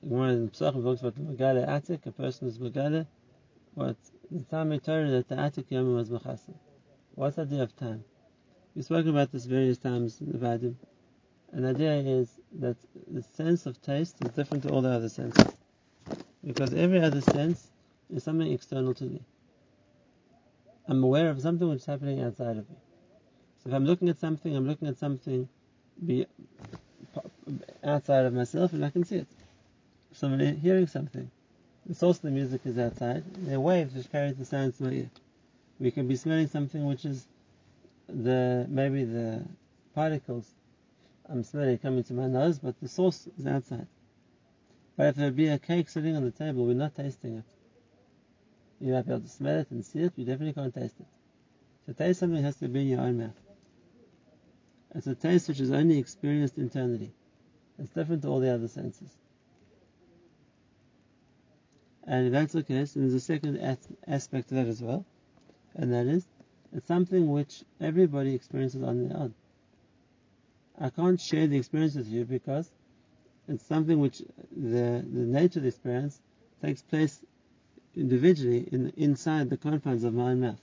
The 0.00 0.06
Gemara 0.06 0.28
in 0.28 0.48
Pesachim 0.48 0.84
talks 0.84 1.00
about 1.00 1.16
the 1.16 1.22
Megale 1.22 1.66
Atik, 1.66 2.06
a 2.06 2.12
person 2.12 2.46
is 2.46 2.60
Megale, 2.60 3.08
what 3.74 3.96
the 4.30 4.44
time 4.44 4.70
of 4.70 4.84
Torah 4.84 5.10
that 5.10 5.26
the 5.26 5.34
Atik 5.34 5.72
Yom 5.72 5.92
was 5.92 6.08
Machasa. 6.08 6.54
What's 7.16 7.34
the 7.34 7.42
idea 7.42 7.64
of 7.64 7.74
time? 7.74 8.04
We've 8.76 8.84
spoken 8.84 9.08
about 9.08 9.32
this 9.32 9.46
various 9.46 9.78
times 9.78 10.20
in 10.20 10.30
the 10.30 10.38
Vadim. 10.38 10.76
And 11.50 11.64
the 11.64 11.70
idea 11.70 11.94
is 11.96 12.38
that 12.60 12.76
the 13.10 13.22
sense 13.24 13.66
of 13.66 13.82
taste 13.82 14.18
is 14.24 14.30
different 14.30 14.62
to 14.62 14.70
all 14.70 14.82
the 14.82 14.90
other 14.90 15.08
senses. 15.08 15.52
Because 16.46 16.72
every 16.74 17.00
other 17.00 17.22
sense 17.22 17.72
is 18.08 18.22
something 18.22 18.52
external 18.52 18.94
to 18.94 19.04
me. 19.06 19.24
I'm 20.88 21.02
aware 21.04 21.30
of 21.30 21.40
something 21.40 21.68
which 21.68 21.80
is 21.80 21.86
happening 21.86 22.20
outside 22.20 22.56
of 22.56 22.68
me. 22.68 22.76
So 23.62 23.70
if 23.70 23.74
I'm 23.74 23.84
looking 23.84 24.08
at 24.08 24.18
something, 24.18 24.56
I'm 24.56 24.66
looking 24.66 24.88
at 24.88 24.98
something 24.98 25.48
be 26.04 26.26
outside 27.84 28.24
of 28.24 28.32
myself 28.32 28.72
and 28.72 28.84
I 28.84 28.90
can 28.90 29.04
see 29.04 29.16
it. 29.16 29.28
So 30.12 30.26
I'm 30.26 30.56
hearing 30.56 30.86
something, 30.86 31.30
the 31.86 31.94
source 31.94 32.16
of 32.16 32.22
the 32.22 32.30
music 32.30 32.62
is 32.64 32.78
outside, 32.78 33.22
there 33.38 33.56
are 33.56 33.60
waves 33.60 33.94
which 33.94 34.10
carry 34.10 34.32
the 34.32 34.44
sound 34.44 34.76
to 34.76 34.84
my 34.84 34.90
ear. 34.90 35.10
We 35.78 35.90
can 35.90 36.08
be 36.08 36.16
smelling 36.16 36.48
something 36.48 36.84
which 36.84 37.04
is 37.04 37.26
the 38.08 38.66
maybe 38.68 39.04
the 39.04 39.44
particles 39.94 40.50
I'm 41.28 41.44
smelling 41.44 41.78
coming 41.78 42.02
to 42.04 42.12
my 42.12 42.26
nose, 42.26 42.58
but 42.58 42.80
the 42.80 42.88
source 42.88 43.28
is 43.38 43.46
outside. 43.46 43.86
But 44.96 45.08
if 45.08 45.14
there 45.14 45.30
be 45.30 45.48
a 45.48 45.58
cake 45.58 45.88
sitting 45.88 46.16
on 46.16 46.24
the 46.24 46.32
table, 46.32 46.66
we're 46.66 46.74
not 46.74 46.96
tasting 46.96 47.38
it. 47.38 47.44
You 48.80 48.92
might 48.92 49.06
be 49.06 49.12
able 49.12 49.22
to 49.22 49.28
smell 49.28 49.58
it 49.60 49.70
and 49.70 49.84
see 49.84 50.00
it, 50.00 50.12
you 50.16 50.24
definitely 50.24 50.54
can't 50.54 50.74
taste 50.74 50.94
it. 50.98 51.06
To 51.86 51.94
taste 51.94 52.20
something 52.20 52.42
has 52.42 52.56
to 52.56 52.68
be 52.68 52.82
in 52.82 52.88
your 52.88 53.00
own 53.00 53.18
mouth. 53.18 53.40
It's 54.94 55.06
a 55.06 55.14
taste 55.14 55.48
which 55.48 55.60
is 55.60 55.70
only 55.70 55.98
experienced 55.98 56.58
internally. 56.58 57.12
It's 57.78 57.90
different 57.90 58.22
to 58.22 58.28
all 58.28 58.40
the 58.40 58.52
other 58.52 58.68
senses. 58.68 59.10
And 62.04 62.26
if 62.26 62.32
that's 62.32 62.52
the 62.54 62.62
case, 62.62 62.94
then 62.94 63.04
there's 63.04 63.14
a 63.14 63.20
second 63.20 63.58
aspect 64.06 64.48
to 64.48 64.54
that 64.54 64.66
as 64.66 64.82
well, 64.82 65.04
and 65.74 65.92
that 65.92 66.06
is, 66.06 66.26
it's 66.72 66.88
something 66.88 67.30
which 67.30 67.62
everybody 67.80 68.34
experiences 68.34 68.82
on 68.82 69.08
their 69.08 69.16
own. 69.16 69.34
I 70.78 70.90
can't 70.90 71.20
share 71.20 71.46
the 71.46 71.58
experience 71.58 71.94
with 71.94 72.08
you 72.08 72.24
because 72.24 72.70
it's 73.48 73.66
something 73.66 73.98
which 73.98 74.22
the, 74.56 75.04
the 75.06 75.26
nature 75.26 75.58
of 75.58 75.64
the 75.64 75.68
experience 75.68 76.20
takes 76.62 76.82
place 76.82 77.20
individually 77.96 78.68
in, 78.70 78.92
inside 78.96 79.50
the 79.50 79.56
confines 79.56 80.04
of 80.04 80.14
my 80.14 80.30
own 80.30 80.40
mouth. 80.40 80.60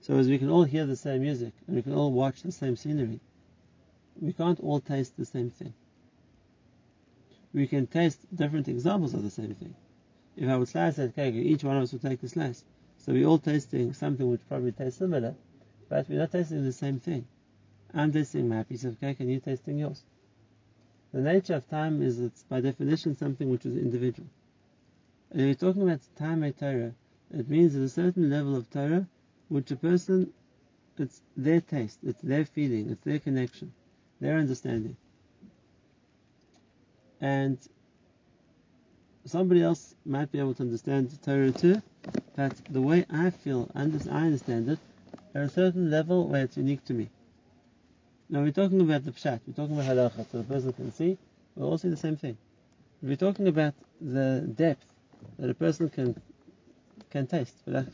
So 0.00 0.16
as 0.16 0.28
we 0.28 0.38
can 0.38 0.50
all 0.50 0.64
hear 0.64 0.86
the 0.86 0.96
same 0.96 1.22
music 1.22 1.52
and 1.66 1.76
we 1.76 1.82
can 1.82 1.94
all 1.94 2.12
watch 2.12 2.42
the 2.42 2.52
same 2.52 2.76
scenery, 2.76 3.20
we 4.20 4.32
can't 4.32 4.60
all 4.60 4.80
taste 4.80 5.16
the 5.16 5.24
same 5.24 5.50
thing. 5.50 5.72
We 7.54 7.66
can 7.66 7.86
taste 7.86 8.18
different 8.34 8.68
examples 8.68 9.14
of 9.14 9.22
the 9.22 9.30
same 9.30 9.54
thing. 9.54 9.74
If 10.36 10.48
I 10.48 10.56
would 10.56 10.68
slice 10.68 10.96
that 10.96 11.14
cake, 11.14 11.34
each 11.34 11.64
one 11.64 11.76
of 11.76 11.82
us 11.82 11.92
would 11.92 12.02
take 12.02 12.22
a 12.22 12.28
slice. 12.28 12.64
So 12.98 13.12
we're 13.12 13.26
all 13.26 13.38
tasting 13.38 13.92
something 13.92 14.28
which 14.30 14.46
probably 14.48 14.72
tastes 14.72 14.98
similar, 14.98 15.34
but 15.88 16.08
we're 16.08 16.18
not 16.18 16.32
tasting 16.32 16.64
the 16.64 16.72
same 16.72 16.98
thing. 16.98 17.26
I'm 17.92 18.12
tasting 18.12 18.48
my 18.48 18.62
piece 18.62 18.84
of 18.84 18.98
cake 19.00 19.20
and 19.20 19.30
you're 19.30 19.40
tasting 19.40 19.78
yours. 19.78 20.02
The 21.12 21.20
nature 21.20 21.54
of 21.54 21.68
time 21.68 22.00
is 22.00 22.20
it's 22.20 22.42
by 22.44 22.60
definition 22.60 23.16
something 23.16 23.50
which 23.50 23.66
is 23.66 23.76
individual. 23.76 24.28
And 25.32 25.40
you're 25.46 25.54
talking 25.54 25.82
about 25.82 26.00
time 26.18 26.44
at 26.44 26.58
Torah, 26.58 26.92
it 27.32 27.48
means 27.48 27.72
there's 27.72 27.90
a 27.90 27.94
certain 27.94 28.28
level 28.28 28.54
of 28.54 28.68
Torah 28.70 29.06
which 29.48 29.70
a 29.70 29.76
person, 29.76 30.30
it's 30.98 31.22
their 31.36 31.62
taste, 31.62 31.98
it's 32.02 32.20
their 32.20 32.44
feeling, 32.44 32.90
it's 32.90 33.02
their 33.02 33.18
connection, 33.18 33.72
their 34.20 34.36
understanding. 34.36 34.96
And 37.20 37.58
somebody 39.24 39.62
else 39.62 39.94
might 40.04 40.30
be 40.30 40.38
able 40.38 40.52
to 40.54 40.64
understand 40.64 41.10
the 41.10 41.16
Torah 41.16 41.50
too, 41.50 41.80
but 42.36 42.54
the 42.68 42.82
way 42.82 43.06
I 43.08 43.30
feel, 43.30 43.70
I 43.74 43.82
understand 43.82 44.68
it, 44.68 44.78
at 45.34 45.42
a 45.42 45.48
certain 45.48 45.90
level 45.90 46.28
where 46.28 46.44
it's 46.44 46.58
unique 46.58 46.84
to 46.86 46.94
me. 46.94 47.08
Now 48.28 48.42
we're 48.42 48.52
talking 48.52 48.82
about 48.82 49.04
the 49.04 49.12
pshat, 49.12 49.40
we're 49.46 49.54
talking 49.54 49.78
about 49.78 49.96
halacha, 49.96 50.30
so 50.30 50.38
the 50.38 50.44
person 50.44 50.72
can 50.74 50.92
see, 50.92 51.16
we're 51.56 51.66
all 51.66 51.78
seeing 51.78 51.92
the 51.92 52.00
same 52.00 52.16
thing. 52.16 52.36
We're 53.02 53.16
talking 53.16 53.48
about 53.48 53.74
the 54.00 54.52
depth 54.54 54.91
that 55.38 55.50
a 55.50 55.54
person 55.54 55.88
can 55.88 56.20
can 57.10 57.26
taste, 57.26 57.54
for 57.64 57.72
lack, 57.72 57.86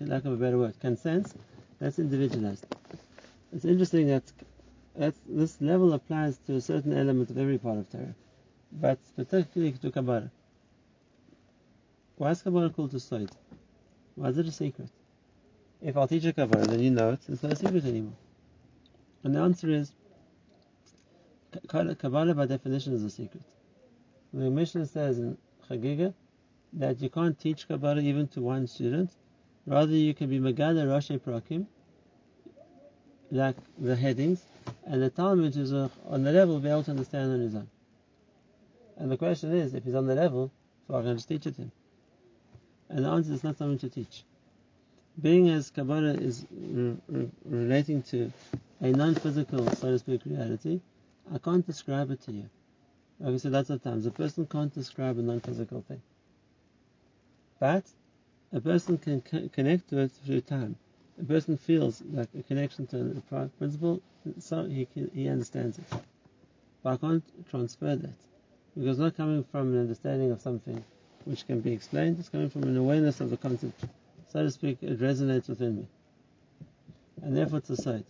lack 0.00 0.24
of 0.26 0.32
a 0.32 0.36
better 0.36 0.58
word, 0.58 0.78
can 0.78 0.96
sense, 0.96 1.34
that's 1.78 1.98
individualized. 1.98 2.66
It's 3.52 3.64
interesting 3.64 4.08
that 4.08 4.24
this 5.26 5.60
level 5.60 5.94
applies 5.94 6.36
to 6.46 6.56
a 6.56 6.60
certain 6.60 6.92
element 6.92 7.30
of 7.30 7.38
every 7.38 7.56
part 7.56 7.78
of 7.78 7.90
Torah, 7.90 8.14
but 8.72 8.98
particularly 9.16 9.72
to 9.72 9.90
Kabbalah. 9.90 10.30
Why 12.16 12.32
is 12.32 12.42
Kabbalah 12.42 12.70
called 12.70 12.92
a 12.94 13.00
side? 13.00 13.30
Why 14.16 14.28
is 14.28 14.38
it 14.38 14.46
a 14.46 14.52
secret? 14.52 14.90
If 15.80 15.96
I'll 15.96 16.08
teach 16.08 16.24
a 16.24 16.32
Kabbalah, 16.32 16.66
then 16.66 16.80
you 16.80 16.90
know 16.90 17.12
it, 17.12 17.20
it's 17.28 17.42
not 17.42 17.52
a 17.52 17.56
secret 17.56 17.84
anymore. 17.84 18.16
And 19.24 19.34
the 19.34 19.40
answer 19.40 19.70
is 19.70 19.92
Kabbalah 21.68 22.34
by 22.34 22.46
definition 22.46 22.92
is 22.92 23.04
a 23.04 23.10
secret. 23.10 23.44
The 24.34 24.50
Mishnah 24.50 24.86
says 24.86 25.18
in 25.18 25.38
Chagiga 25.70 26.12
that 26.74 27.00
you 27.00 27.08
can't 27.08 27.38
teach 27.38 27.66
Kabbalah 27.68 28.00
even 28.00 28.28
to 28.28 28.40
one 28.40 28.66
student. 28.66 29.10
Rather, 29.66 29.92
you 29.92 30.14
can 30.14 30.30
be 30.30 30.38
Megala 30.38 30.86
Rashi 30.86 31.18
Prakim, 31.18 31.66
like 33.30 33.56
the 33.78 33.96
headings, 33.96 34.42
and 34.86 35.02
the 35.02 35.10
Talmud 35.10 35.56
is 35.56 35.72
uh, 35.72 35.88
on 36.08 36.22
the 36.22 36.32
level 36.32 36.58
be 36.60 36.68
able 36.68 36.82
to 36.84 36.90
understand 36.92 37.32
on 37.32 37.40
his 37.40 37.54
own. 37.54 37.68
And 38.96 39.10
the 39.10 39.16
question 39.16 39.52
is, 39.52 39.74
if 39.74 39.84
he's 39.84 39.94
on 39.94 40.06
the 40.06 40.14
level, 40.14 40.50
so 40.86 40.96
I 40.96 41.02
can 41.02 41.16
just 41.16 41.28
teach 41.28 41.46
it 41.46 41.54
to 41.56 41.62
him. 41.62 41.72
And 42.88 43.04
the 43.04 43.08
answer 43.08 43.32
is 43.32 43.44
not 43.44 43.58
something 43.58 43.78
to 43.78 43.94
teach. 43.94 44.24
Being 45.20 45.48
as 45.50 45.70
Kabbalah 45.70 46.14
is 46.14 46.46
re- 46.50 46.96
re- 47.08 47.30
relating 47.44 48.02
to 48.04 48.32
a 48.80 48.88
non-physical, 48.90 49.68
so 49.74 49.90
to 49.90 49.98
speak, 49.98 50.22
reality, 50.24 50.80
I 51.32 51.38
can't 51.38 51.66
describe 51.66 52.10
it 52.10 52.22
to 52.22 52.32
you. 52.32 52.48
Like 53.20 53.34
I 53.34 53.36
said 53.36 53.52
lots 53.52 53.70
of 53.70 53.82
times, 53.82 54.06
a 54.06 54.10
person 54.10 54.46
can't 54.46 54.72
describe 54.72 55.18
a 55.18 55.22
non-physical 55.22 55.84
thing. 55.88 56.00
But 57.60 57.84
a 58.52 58.60
person 58.60 58.98
can 58.98 59.20
connect 59.20 59.88
to 59.88 59.98
it 59.98 60.12
through 60.12 60.42
time. 60.42 60.76
A 61.20 61.24
person 61.24 61.56
feels 61.56 62.02
like 62.02 62.28
a 62.38 62.42
connection 62.42 62.86
to 62.88 63.20
a 63.32 63.48
principle, 63.58 64.00
so 64.38 64.64
he 64.64 64.86
can, 64.86 65.10
he 65.12 65.28
understands 65.28 65.78
it. 65.78 65.84
But 66.82 66.94
I 66.94 66.96
can't 66.96 67.48
transfer 67.50 67.96
that 67.96 68.14
because 68.76 68.90
it's 68.90 68.98
not 68.98 69.16
coming 69.16 69.42
from 69.42 69.72
an 69.72 69.80
understanding 69.80 70.30
of 70.30 70.40
something 70.40 70.84
which 71.24 71.46
can 71.46 71.60
be 71.60 71.72
explained. 71.72 72.18
It's 72.20 72.28
coming 72.28 72.48
from 72.48 72.62
an 72.62 72.76
awareness 72.76 73.20
of 73.20 73.30
the 73.30 73.36
concept, 73.36 73.84
so 74.32 74.44
to 74.44 74.50
speak. 74.50 74.78
It 74.82 75.00
resonates 75.00 75.48
within 75.48 75.78
me, 75.78 75.86
and 77.22 77.36
therefore 77.36 77.62
a 77.68 77.76
sight. 77.76 78.04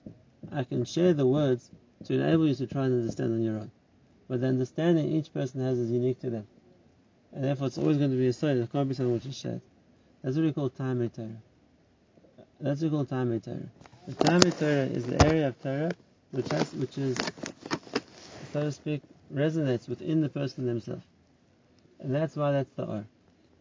I 0.53 0.65
can 0.65 0.85
share 0.85 1.15
the 1.15 1.27
words 1.27 1.71
to 2.05 2.15
enable 2.15 2.47
you 2.47 2.55
to 2.57 2.67
try 2.67 2.85
and 2.85 3.01
understand 3.01 3.33
on 3.33 3.43
your 3.43 3.57
own. 3.57 3.71
But 4.29 4.43
the 4.43 4.49
understanding 4.49 5.11
each 5.11 5.33
person 5.33 5.63
has 5.63 5.79
is 5.79 5.91
unique 5.91 6.21
to 6.21 6.31
them. 6.31 6.47
And 7.33 7.45
therefore 7.45 7.69
it's 7.69 7.79
always 7.79 7.99
going 7.99 8.11
to 8.11 8.17
be 8.17 8.27
a 8.27 8.33
sign, 8.33 8.57
it 8.57 8.73
can't 8.73 8.89
be 8.89 8.95
something 8.95 9.13
which 9.13 9.27
is 9.27 9.37
shared. 9.37 9.61
That's 10.23 10.37
what 10.37 10.45
we 10.45 10.53
call 10.53 10.71
time 10.71 11.09
Torah. 11.11 11.29
That's 12.61 12.83
what 12.83 12.91
we 12.91 12.97
call 12.97 13.05
time 13.05 13.41
Torah. 13.41 13.71
The 14.07 14.15
Talmud 14.15 14.59
Torah 14.59 14.87
is 14.87 15.07
the 15.07 15.21
area 15.21 15.49
of 15.49 15.63
Torah 15.63 15.95
which 16.31 16.49
has, 16.49 16.73
which 16.73 16.99
is, 16.99 17.17
so 18.53 18.63
to 18.65 18.73
speak, 18.73 19.03
resonates 19.33 19.89
within 19.89 20.21
the 20.21 20.29
person 20.29 20.67
themselves. 20.67 21.05
And 22.01 22.15
that's 22.15 22.37
why 22.37 22.53
that's 22.53 22.73
the 22.75 22.87
R. 22.87 23.05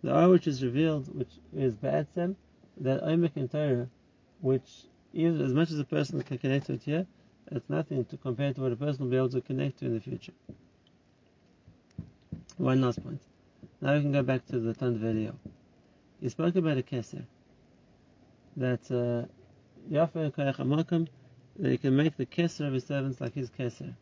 The 0.03 0.11
R 0.13 0.29
which 0.29 0.47
is 0.47 0.63
revealed, 0.63 1.13
which 1.13 1.31
is 1.55 1.75
Ba'atzem, 1.75 2.35
that 2.79 3.03
Omek 3.03 3.35
in 3.35 3.49
Torah, 3.49 3.89
which 4.41 4.85
even 5.13 5.41
as 5.41 5.53
much 5.53 5.71
as 5.71 5.79
a 5.79 5.85
person 5.85 6.21
can 6.23 6.37
connect 6.37 6.67
to 6.67 6.73
it 6.73 6.83
here, 6.83 7.05
it's 7.51 7.69
nothing 7.69 8.05
to 8.05 8.17
compare 8.17 8.53
to 8.53 8.61
what 8.61 8.71
a 8.71 8.75
person 8.75 9.05
will 9.05 9.11
be 9.11 9.17
able 9.17 9.29
to 9.29 9.41
connect 9.41 9.79
to 9.79 9.85
in 9.85 9.93
the 9.93 10.01
future. 10.01 10.33
One 12.57 12.81
last 12.81 13.03
point. 13.03 13.26
Now 13.79 13.93
we 13.93 14.01
can 14.01 14.11
go 14.11 14.23
back 14.23 14.45
to 14.47 14.59
the 14.59 14.73
Tand 14.73 14.97
video. 14.97 15.35
He 16.19 16.29
spoke 16.29 16.55
about 16.55 16.77
a 16.77 16.81
keser. 16.81 17.25
That 18.55 18.81
uh, 18.89 19.27
Yafa 19.91 20.31
Kayach 20.31 21.07
that 21.59 21.71
he 21.71 21.77
can 21.77 21.95
make 21.95 22.17
the 22.17 22.25
keser 22.25 22.67
of 22.67 22.73
his 22.73 22.85
servants 22.85 23.21
like 23.21 23.33
his 23.33 23.51
keser. 23.51 23.93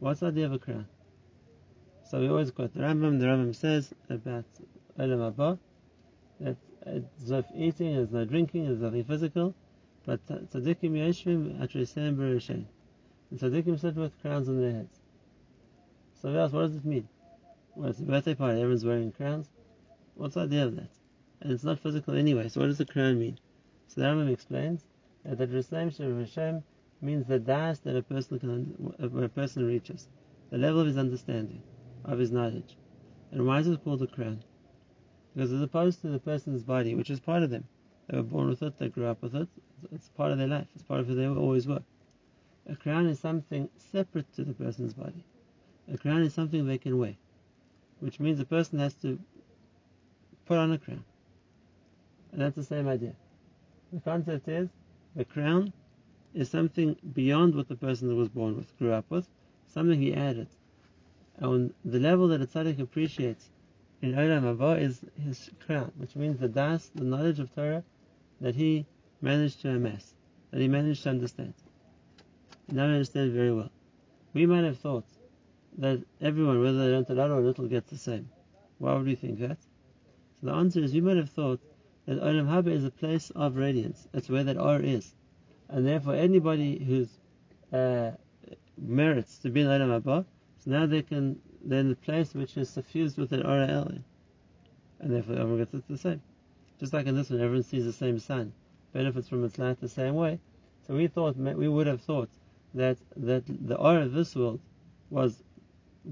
What's 0.00 0.20
the 0.20 0.26
idea 0.26 0.46
of 0.46 0.52
a 0.52 0.58
crown? 0.58 0.86
So 2.10 2.20
we 2.20 2.28
always 2.28 2.50
quote 2.50 2.74
the 2.74 2.80
Rambam. 2.80 3.18
The 3.18 3.26
Rambam 3.26 3.54
says 3.54 3.92
about 4.10 4.44
Olam 4.98 5.32
Haba 5.32 5.58
that 6.40 6.56
it's 6.84 7.28
no 7.28 7.42
eating, 7.54 7.96
there's 7.96 8.10
no 8.10 8.24
drinking, 8.24 8.66
there's 8.66 8.80
nothing 8.80 9.04
physical, 9.04 9.54
but 10.04 10.24
tzaddikim 10.26 10.92
yeshvim 10.92 11.58
atrisem 11.58 12.16
b'rishain. 12.16 12.64
And 13.30 13.40
tzaddikim 13.40 13.80
sit 13.80 13.96
with 13.96 14.20
crowns 14.20 14.48
on 14.48 14.60
their 14.60 14.72
heads. 14.72 15.00
So 16.20 16.30
we 16.30 16.38
ask, 16.38 16.52
what 16.52 16.62
does 16.62 16.76
it 16.76 16.84
mean? 16.84 17.08
Well, 17.76 17.90
it's 17.90 18.00
a 18.00 18.04
birthday 18.04 18.34
party, 18.34 18.58
everyone's 18.62 18.86
wearing 18.86 19.12
crowns. 19.12 19.50
What's 20.14 20.34
the 20.34 20.40
idea 20.40 20.64
of 20.64 20.76
that? 20.76 20.88
And 21.42 21.52
it's 21.52 21.62
not 21.62 21.78
physical 21.78 22.14
anyway, 22.14 22.48
so 22.48 22.60
what 22.62 22.68
does 22.68 22.78
the 22.78 22.86
crown 22.86 23.18
mean? 23.18 23.38
So 23.86 24.00
the 24.00 24.06
Rambam 24.06 24.32
explains 24.32 24.86
that 25.26 25.36
the 25.36 25.46
Jerusalem 25.46 25.90
Hashem 26.18 26.62
means 27.02 27.26
the 27.26 27.38
das 27.38 27.80
that 27.80 27.94
a 27.94 28.02
person 28.02 28.38
can, 28.38 28.94
a 28.98 29.28
person 29.28 29.66
reaches, 29.66 30.08
the 30.48 30.56
level 30.56 30.80
of 30.80 30.86
his 30.86 30.96
understanding, 30.96 31.62
of 32.06 32.18
his 32.18 32.32
knowledge. 32.32 32.78
And 33.30 33.46
why 33.46 33.58
is 33.58 33.68
it 33.68 33.84
called 33.84 34.00
a 34.00 34.06
crown? 34.06 34.42
Because 35.34 35.52
as 35.52 35.60
opposed 35.60 36.00
to 36.00 36.08
the 36.08 36.18
person's 36.18 36.62
body, 36.62 36.94
which 36.94 37.10
is 37.10 37.20
part 37.20 37.42
of 37.42 37.50
them, 37.50 37.64
they 38.08 38.16
were 38.16 38.22
born 38.22 38.48
with 38.48 38.62
it, 38.62 38.78
they 38.78 38.88
grew 38.88 39.04
up 39.04 39.20
with 39.20 39.34
it, 39.34 39.48
it's 39.92 40.08
part 40.08 40.32
of 40.32 40.38
their 40.38 40.48
life, 40.48 40.66
it's 40.74 40.82
part 40.82 41.00
of 41.00 41.08
who 41.08 41.14
they 41.14 41.26
always 41.26 41.66
were. 41.66 41.82
A 42.70 42.74
crown 42.74 43.06
is 43.06 43.20
something 43.20 43.68
separate 43.76 44.32
to 44.32 44.44
the 44.44 44.54
person's 44.54 44.94
body. 44.94 45.26
A 45.92 45.98
crown 45.98 46.22
is 46.22 46.32
something 46.32 46.66
they 46.66 46.78
can 46.78 46.96
wear, 46.96 47.16
which 48.00 48.20
means 48.20 48.40
a 48.40 48.44
person 48.44 48.78
has 48.78 48.94
to 48.94 49.18
put 50.46 50.58
on 50.58 50.72
a 50.72 50.78
crown. 50.78 51.04
And 52.32 52.40
that's 52.40 52.56
the 52.56 52.64
same 52.64 52.88
idea. 52.88 53.14
The 53.92 54.00
concept 54.00 54.48
is 54.48 54.68
the 55.14 55.24
crown 55.24 55.72
is 56.34 56.50
something 56.50 56.96
beyond 57.14 57.54
what 57.54 57.68
the 57.68 57.76
person 57.76 58.14
was 58.16 58.28
born 58.28 58.56
with, 58.56 58.76
grew 58.78 58.92
up 58.92 59.06
with, 59.08 59.26
something 59.66 60.00
he 60.00 60.14
added. 60.14 60.48
On 61.40 61.72
the 61.84 61.98
level 61.98 62.28
that 62.28 62.42
a 62.42 62.46
tzaddik 62.46 62.78
appreciates 62.78 63.48
in 64.02 64.12
Olam 64.12 64.42
Haba 64.42 64.80
is 64.80 65.00
his 65.22 65.50
crown, 65.64 65.92
which 65.96 66.14
means 66.16 66.38
the 66.38 66.48
das, 66.48 66.90
the 66.94 67.04
knowledge 67.04 67.38
of 67.38 67.54
Torah 67.54 67.82
that 68.40 68.54
he 68.54 68.84
managed 69.22 69.62
to 69.62 69.70
amass, 69.70 70.14
that 70.50 70.60
he 70.60 70.68
managed 70.68 71.02
to 71.04 71.10
understand. 71.10 71.54
And 72.68 72.80
I 72.80 72.84
understand 72.84 73.32
very 73.32 73.52
well. 73.52 73.70
We 74.34 74.44
might 74.44 74.64
have 74.64 74.78
thought 74.78 75.06
that 75.78 76.02
everyone, 76.20 76.60
whether 76.62 76.78
they 76.78 76.92
learned 76.92 77.10
a 77.10 77.14
lot 77.14 77.30
or 77.30 77.40
little, 77.40 77.66
gets 77.68 77.90
the 77.90 77.98
same. 77.98 78.28
Why 78.78 78.94
would 78.94 79.06
we 79.06 79.14
think 79.14 79.38
that? 79.40 79.58
So 80.40 80.46
the 80.46 80.52
answer 80.52 80.80
is 80.80 80.92
we 80.92 81.00
might 81.00 81.16
have 81.16 81.30
thought 81.30 81.60
that 82.06 82.20
Olam 82.20 82.46
Haba 82.46 82.68
is 82.68 82.84
a 82.84 82.90
place 82.90 83.30
of 83.30 83.56
radiance. 83.56 84.06
That's 84.12 84.28
where 84.28 84.44
that 84.44 84.56
R 84.56 84.80
is. 84.80 85.14
And 85.68 85.86
therefore 85.86 86.14
anybody 86.14 86.78
who's 86.78 87.08
uh, 87.72 88.12
merits 88.78 89.38
to 89.38 89.50
be 89.50 89.62
in 89.62 89.66
Olam 89.66 90.00
Haba, 90.00 90.24
so 90.58 90.70
now 90.70 90.86
they 90.86 91.02
can, 91.02 91.40
they're 91.64 91.80
in 91.80 91.88
the 91.88 91.96
place 91.96 92.34
which 92.34 92.56
is 92.56 92.68
suffused 92.70 93.18
with 93.18 93.30
that 93.30 93.44
R 93.44 93.60
And 93.60 94.04
therefore 95.00 95.36
everyone 95.36 95.58
gets 95.58 95.74
it 95.74 95.88
the 95.88 95.98
same. 95.98 96.22
Just 96.78 96.92
like 96.92 97.06
in 97.06 97.16
this 97.16 97.30
one, 97.30 97.40
everyone 97.40 97.62
sees 97.62 97.84
the 97.84 97.92
same 97.92 98.18
sun, 98.18 98.52
benefits 98.92 99.28
from 99.28 99.44
its 99.44 99.58
light 99.58 99.80
the 99.80 99.88
same 99.88 100.14
way. 100.14 100.38
So 100.86 100.94
we 100.94 101.06
thought, 101.06 101.36
we 101.36 101.68
would 101.68 101.86
have 101.86 102.02
thought 102.02 102.28
that, 102.74 102.98
that 103.16 103.44
the 103.46 103.76
R 103.78 104.00
of 104.00 104.12
this 104.12 104.36
world 104.36 104.60
was 105.10 105.42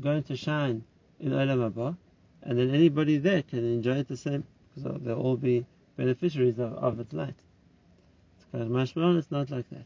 going 0.00 0.22
to 0.24 0.36
shine 0.36 0.84
in 1.20 1.32
Olam 1.32 1.70
Haba, 1.70 1.96
and 2.42 2.58
then 2.58 2.74
anybody 2.74 3.18
there 3.18 3.42
can 3.42 3.64
enjoy 3.64 3.98
it 3.98 4.08
the 4.08 4.16
same, 4.16 4.44
because 4.74 5.00
they'll 5.02 5.20
all 5.20 5.36
be 5.36 5.66
beneficiaries 5.96 6.58
of, 6.58 6.74
of 6.74 7.00
its 7.00 7.12
light. 7.12 7.34
It's 8.36 8.46
Because 8.50 8.68
Mashmalon 8.68 9.18
it's 9.18 9.30
not 9.30 9.50
like 9.50 9.68
that. 9.70 9.84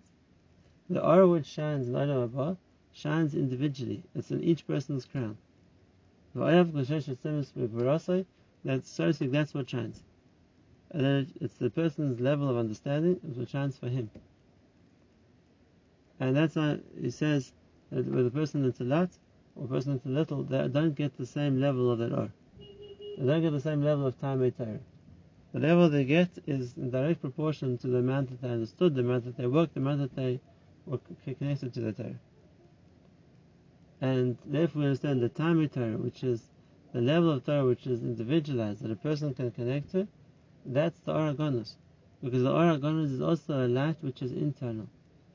The 0.90 1.04
aura 1.04 1.28
which 1.28 1.46
shines 1.46 1.88
in 1.88 1.94
Olam 1.94 2.30
Haba 2.30 2.56
shines 2.92 3.34
individually. 3.34 4.02
It's 4.14 4.30
in 4.30 4.42
each 4.42 4.66
person's 4.66 5.04
crown. 5.04 5.36
That's 6.34 6.90
so 8.90 9.12
that's 9.12 9.54
what 9.54 9.70
shines. 9.70 10.02
And 10.90 11.04
then 11.04 11.26
it's 11.40 11.54
the 11.54 11.70
person's 11.70 12.20
level 12.20 12.48
of 12.48 12.56
understanding 12.56 13.20
which 13.36 13.50
shines 13.50 13.76
for 13.76 13.88
him. 13.88 14.10
And 16.20 16.36
that's 16.36 16.56
why 16.56 16.78
he 17.00 17.10
says 17.10 17.52
that 17.90 18.06
with 18.06 18.26
a 18.26 18.30
person 18.30 18.62
that's 18.62 18.80
a 18.80 18.84
lot 18.84 19.10
or 19.58 19.64
a 19.64 19.68
person 19.68 19.92
that's 19.94 20.06
little, 20.06 20.42
they 20.44 20.68
don't 20.68 20.94
get 20.94 21.18
the 21.18 21.26
same 21.26 21.60
level 21.60 21.90
of 21.90 21.98
that 21.98 22.12
or. 22.12 22.30
They 23.18 23.26
don't 23.26 23.42
get 23.42 23.50
the 23.52 23.60
same 23.60 23.82
level 23.82 24.06
of 24.06 24.20
time 24.20 24.38
Torah 24.52 24.78
the 25.52 25.60
level 25.60 25.88
they 25.88 26.04
get 26.04 26.28
is 26.46 26.76
in 26.76 26.90
direct 26.90 27.22
proportion 27.22 27.78
to 27.78 27.88
the 27.88 27.98
amount 27.98 28.28
that 28.28 28.42
they 28.42 28.50
understood, 28.50 28.94
the 28.94 29.00
amount 29.00 29.24
that 29.24 29.36
they 29.36 29.46
worked, 29.46 29.74
the 29.74 29.80
amount 29.80 30.00
that 30.00 30.14
they 30.14 30.40
were 30.84 30.98
connected 31.24 31.72
to 31.72 31.80
the 31.80 31.92
Torah. 31.92 32.20
And 34.00 34.36
therefore 34.44 34.80
we 34.80 34.86
understand 34.86 35.22
the 35.22 35.28
time 35.28 35.66
Torah, 35.68 35.96
which 35.96 36.22
is 36.22 36.42
the 36.92 37.00
level 37.00 37.30
of 37.30 37.46
Torah 37.46 37.64
which 37.64 37.86
is 37.86 38.02
individualized, 38.02 38.82
that 38.82 38.90
a 38.90 38.96
person 38.96 39.32
can 39.32 39.50
connect 39.50 39.92
to, 39.92 40.06
that's 40.66 40.98
the 41.00 41.12
Aragonus. 41.12 41.76
Because 42.22 42.42
the 42.42 42.52
Aragonus 42.52 43.12
is 43.12 43.22
also 43.22 43.66
a 43.66 43.68
light 43.68 43.96
which 44.02 44.20
is 44.20 44.32
internal, 44.32 44.88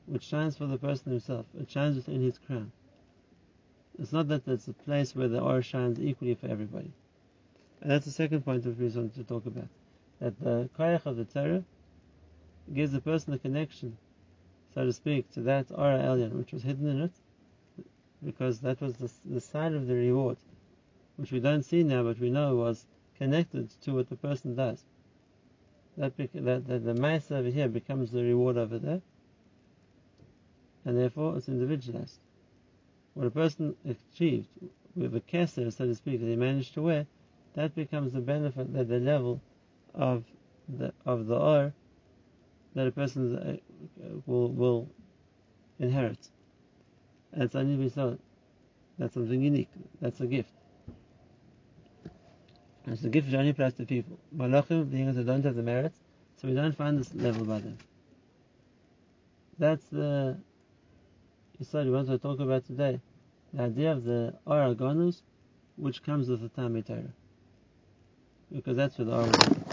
which 0.06 0.22
shines 0.22 0.56
for 0.56 0.66
the 0.66 0.78
person 0.78 1.10
himself, 1.10 1.46
it 1.58 1.70
shines 1.70 1.96
within 1.96 2.20
his 2.20 2.38
crown. 2.38 2.70
It's 3.98 4.12
not 4.12 4.28
that 4.28 4.46
it's 4.48 4.68
a 4.68 4.72
place 4.72 5.14
where 5.14 5.28
the 5.28 5.40
aura 5.40 5.62
shines 5.62 6.00
equally 6.00 6.34
for 6.34 6.48
everybody. 6.48 6.92
And 7.80 7.90
that's 7.90 8.06
the 8.06 8.12
second 8.12 8.44
point 8.44 8.64
that 8.64 8.78
we 8.78 8.88
want 8.88 9.14
to 9.14 9.24
talk 9.24 9.46
about 9.46 9.68
that 10.20 10.38
the 10.40 10.68
koyach 10.78 11.06
of 11.06 11.16
the 11.16 11.24
Torah 11.24 11.64
gives 12.72 12.92
the 12.92 13.00
person 13.00 13.34
a 13.34 13.38
connection, 13.38 13.96
so 14.74 14.84
to 14.84 14.92
speak, 14.92 15.30
to 15.32 15.40
that 15.42 15.70
Aura 15.70 15.98
Elyon, 15.98 16.32
which 16.32 16.52
was 16.52 16.62
hidden 16.62 16.88
in 16.88 17.02
it, 17.02 17.12
because 18.24 18.60
that 18.60 18.80
was 18.80 18.96
the, 18.96 19.10
the 19.26 19.40
sign 19.40 19.74
of 19.74 19.86
the 19.86 19.94
reward, 19.94 20.38
which 21.16 21.30
we 21.30 21.40
don't 21.40 21.62
see 21.62 21.82
now, 21.82 22.02
but 22.02 22.18
we 22.18 22.30
know 22.30 22.56
was 22.56 22.86
connected 23.18 23.68
to 23.82 23.92
what 23.92 24.08
the 24.08 24.16
person 24.16 24.54
does. 24.54 24.82
That, 25.96 26.16
that, 26.16 26.66
that 26.66 26.84
the 26.84 26.94
mass 26.94 27.30
over 27.30 27.50
here 27.50 27.68
becomes 27.68 28.10
the 28.10 28.22
reward 28.22 28.56
over 28.56 28.78
there, 28.78 29.02
and 30.84 30.96
therefore 30.96 31.36
it's 31.36 31.48
individualized. 31.48 32.18
What 33.14 33.26
a 33.26 33.30
person 33.30 33.76
achieved 33.88 34.48
with 34.94 35.12
the 35.12 35.20
keser, 35.20 35.72
so 35.72 35.86
to 35.86 35.94
speak, 35.94 36.20
that 36.20 36.26
he 36.26 36.36
managed 36.36 36.74
to 36.74 36.82
wear, 36.82 37.06
that 37.54 37.74
becomes 37.74 38.12
the 38.12 38.20
benefit, 38.20 38.72
that 38.74 38.88
the 38.88 38.98
level 38.98 39.40
of 39.94 40.24
the 40.68 40.92
of 41.06 41.26
the 41.26 41.36
or 41.36 41.72
that 42.74 42.86
a 42.86 42.90
person 42.90 43.36
uh, 43.36 43.56
will 44.26 44.50
will 44.50 44.88
inherit. 45.78 46.28
And 47.32 47.44
it's 47.44 47.54
only 47.54 47.88
saw 47.88 48.14
That's 48.98 49.14
something 49.14 49.42
unique. 49.42 49.70
That's 50.00 50.20
a 50.20 50.26
gift. 50.26 50.52
And 52.84 52.94
it's 52.94 53.04
a 53.04 53.08
gift 53.08 53.28
which 53.28 53.36
only 53.36 53.50
applies 53.50 53.74
to 53.74 53.86
people. 53.86 54.18
Malachim, 54.36 54.90
being 54.90 55.08
as 55.08 55.16
they 55.16 55.22
don't 55.22 55.44
have 55.44 55.56
the 55.56 55.62
merits, 55.62 55.98
so 56.36 56.48
we 56.48 56.54
don't 56.54 56.76
find 56.76 56.98
this 56.98 57.14
level 57.14 57.44
by 57.44 57.60
them. 57.60 57.78
That's 59.58 59.84
the 59.86 60.36
Yisrael 61.64 61.86
we 61.86 61.90
want 61.92 62.08
to 62.08 62.18
talk 62.18 62.40
about 62.40 62.66
today. 62.66 63.00
The 63.52 63.62
idea 63.62 63.92
of 63.92 64.04
the 64.04 64.34
Aragonus, 64.46 65.22
which 65.76 66.02
comes 66.02 66.28
with 66.28 66.42
the 66.42 66.48
Tamei 66.48 66.86
Torah. 66.86 67.12
Because 68.52 68.76
that's 68.76 68.98
where 68.98 69.06
the 69.06 69.63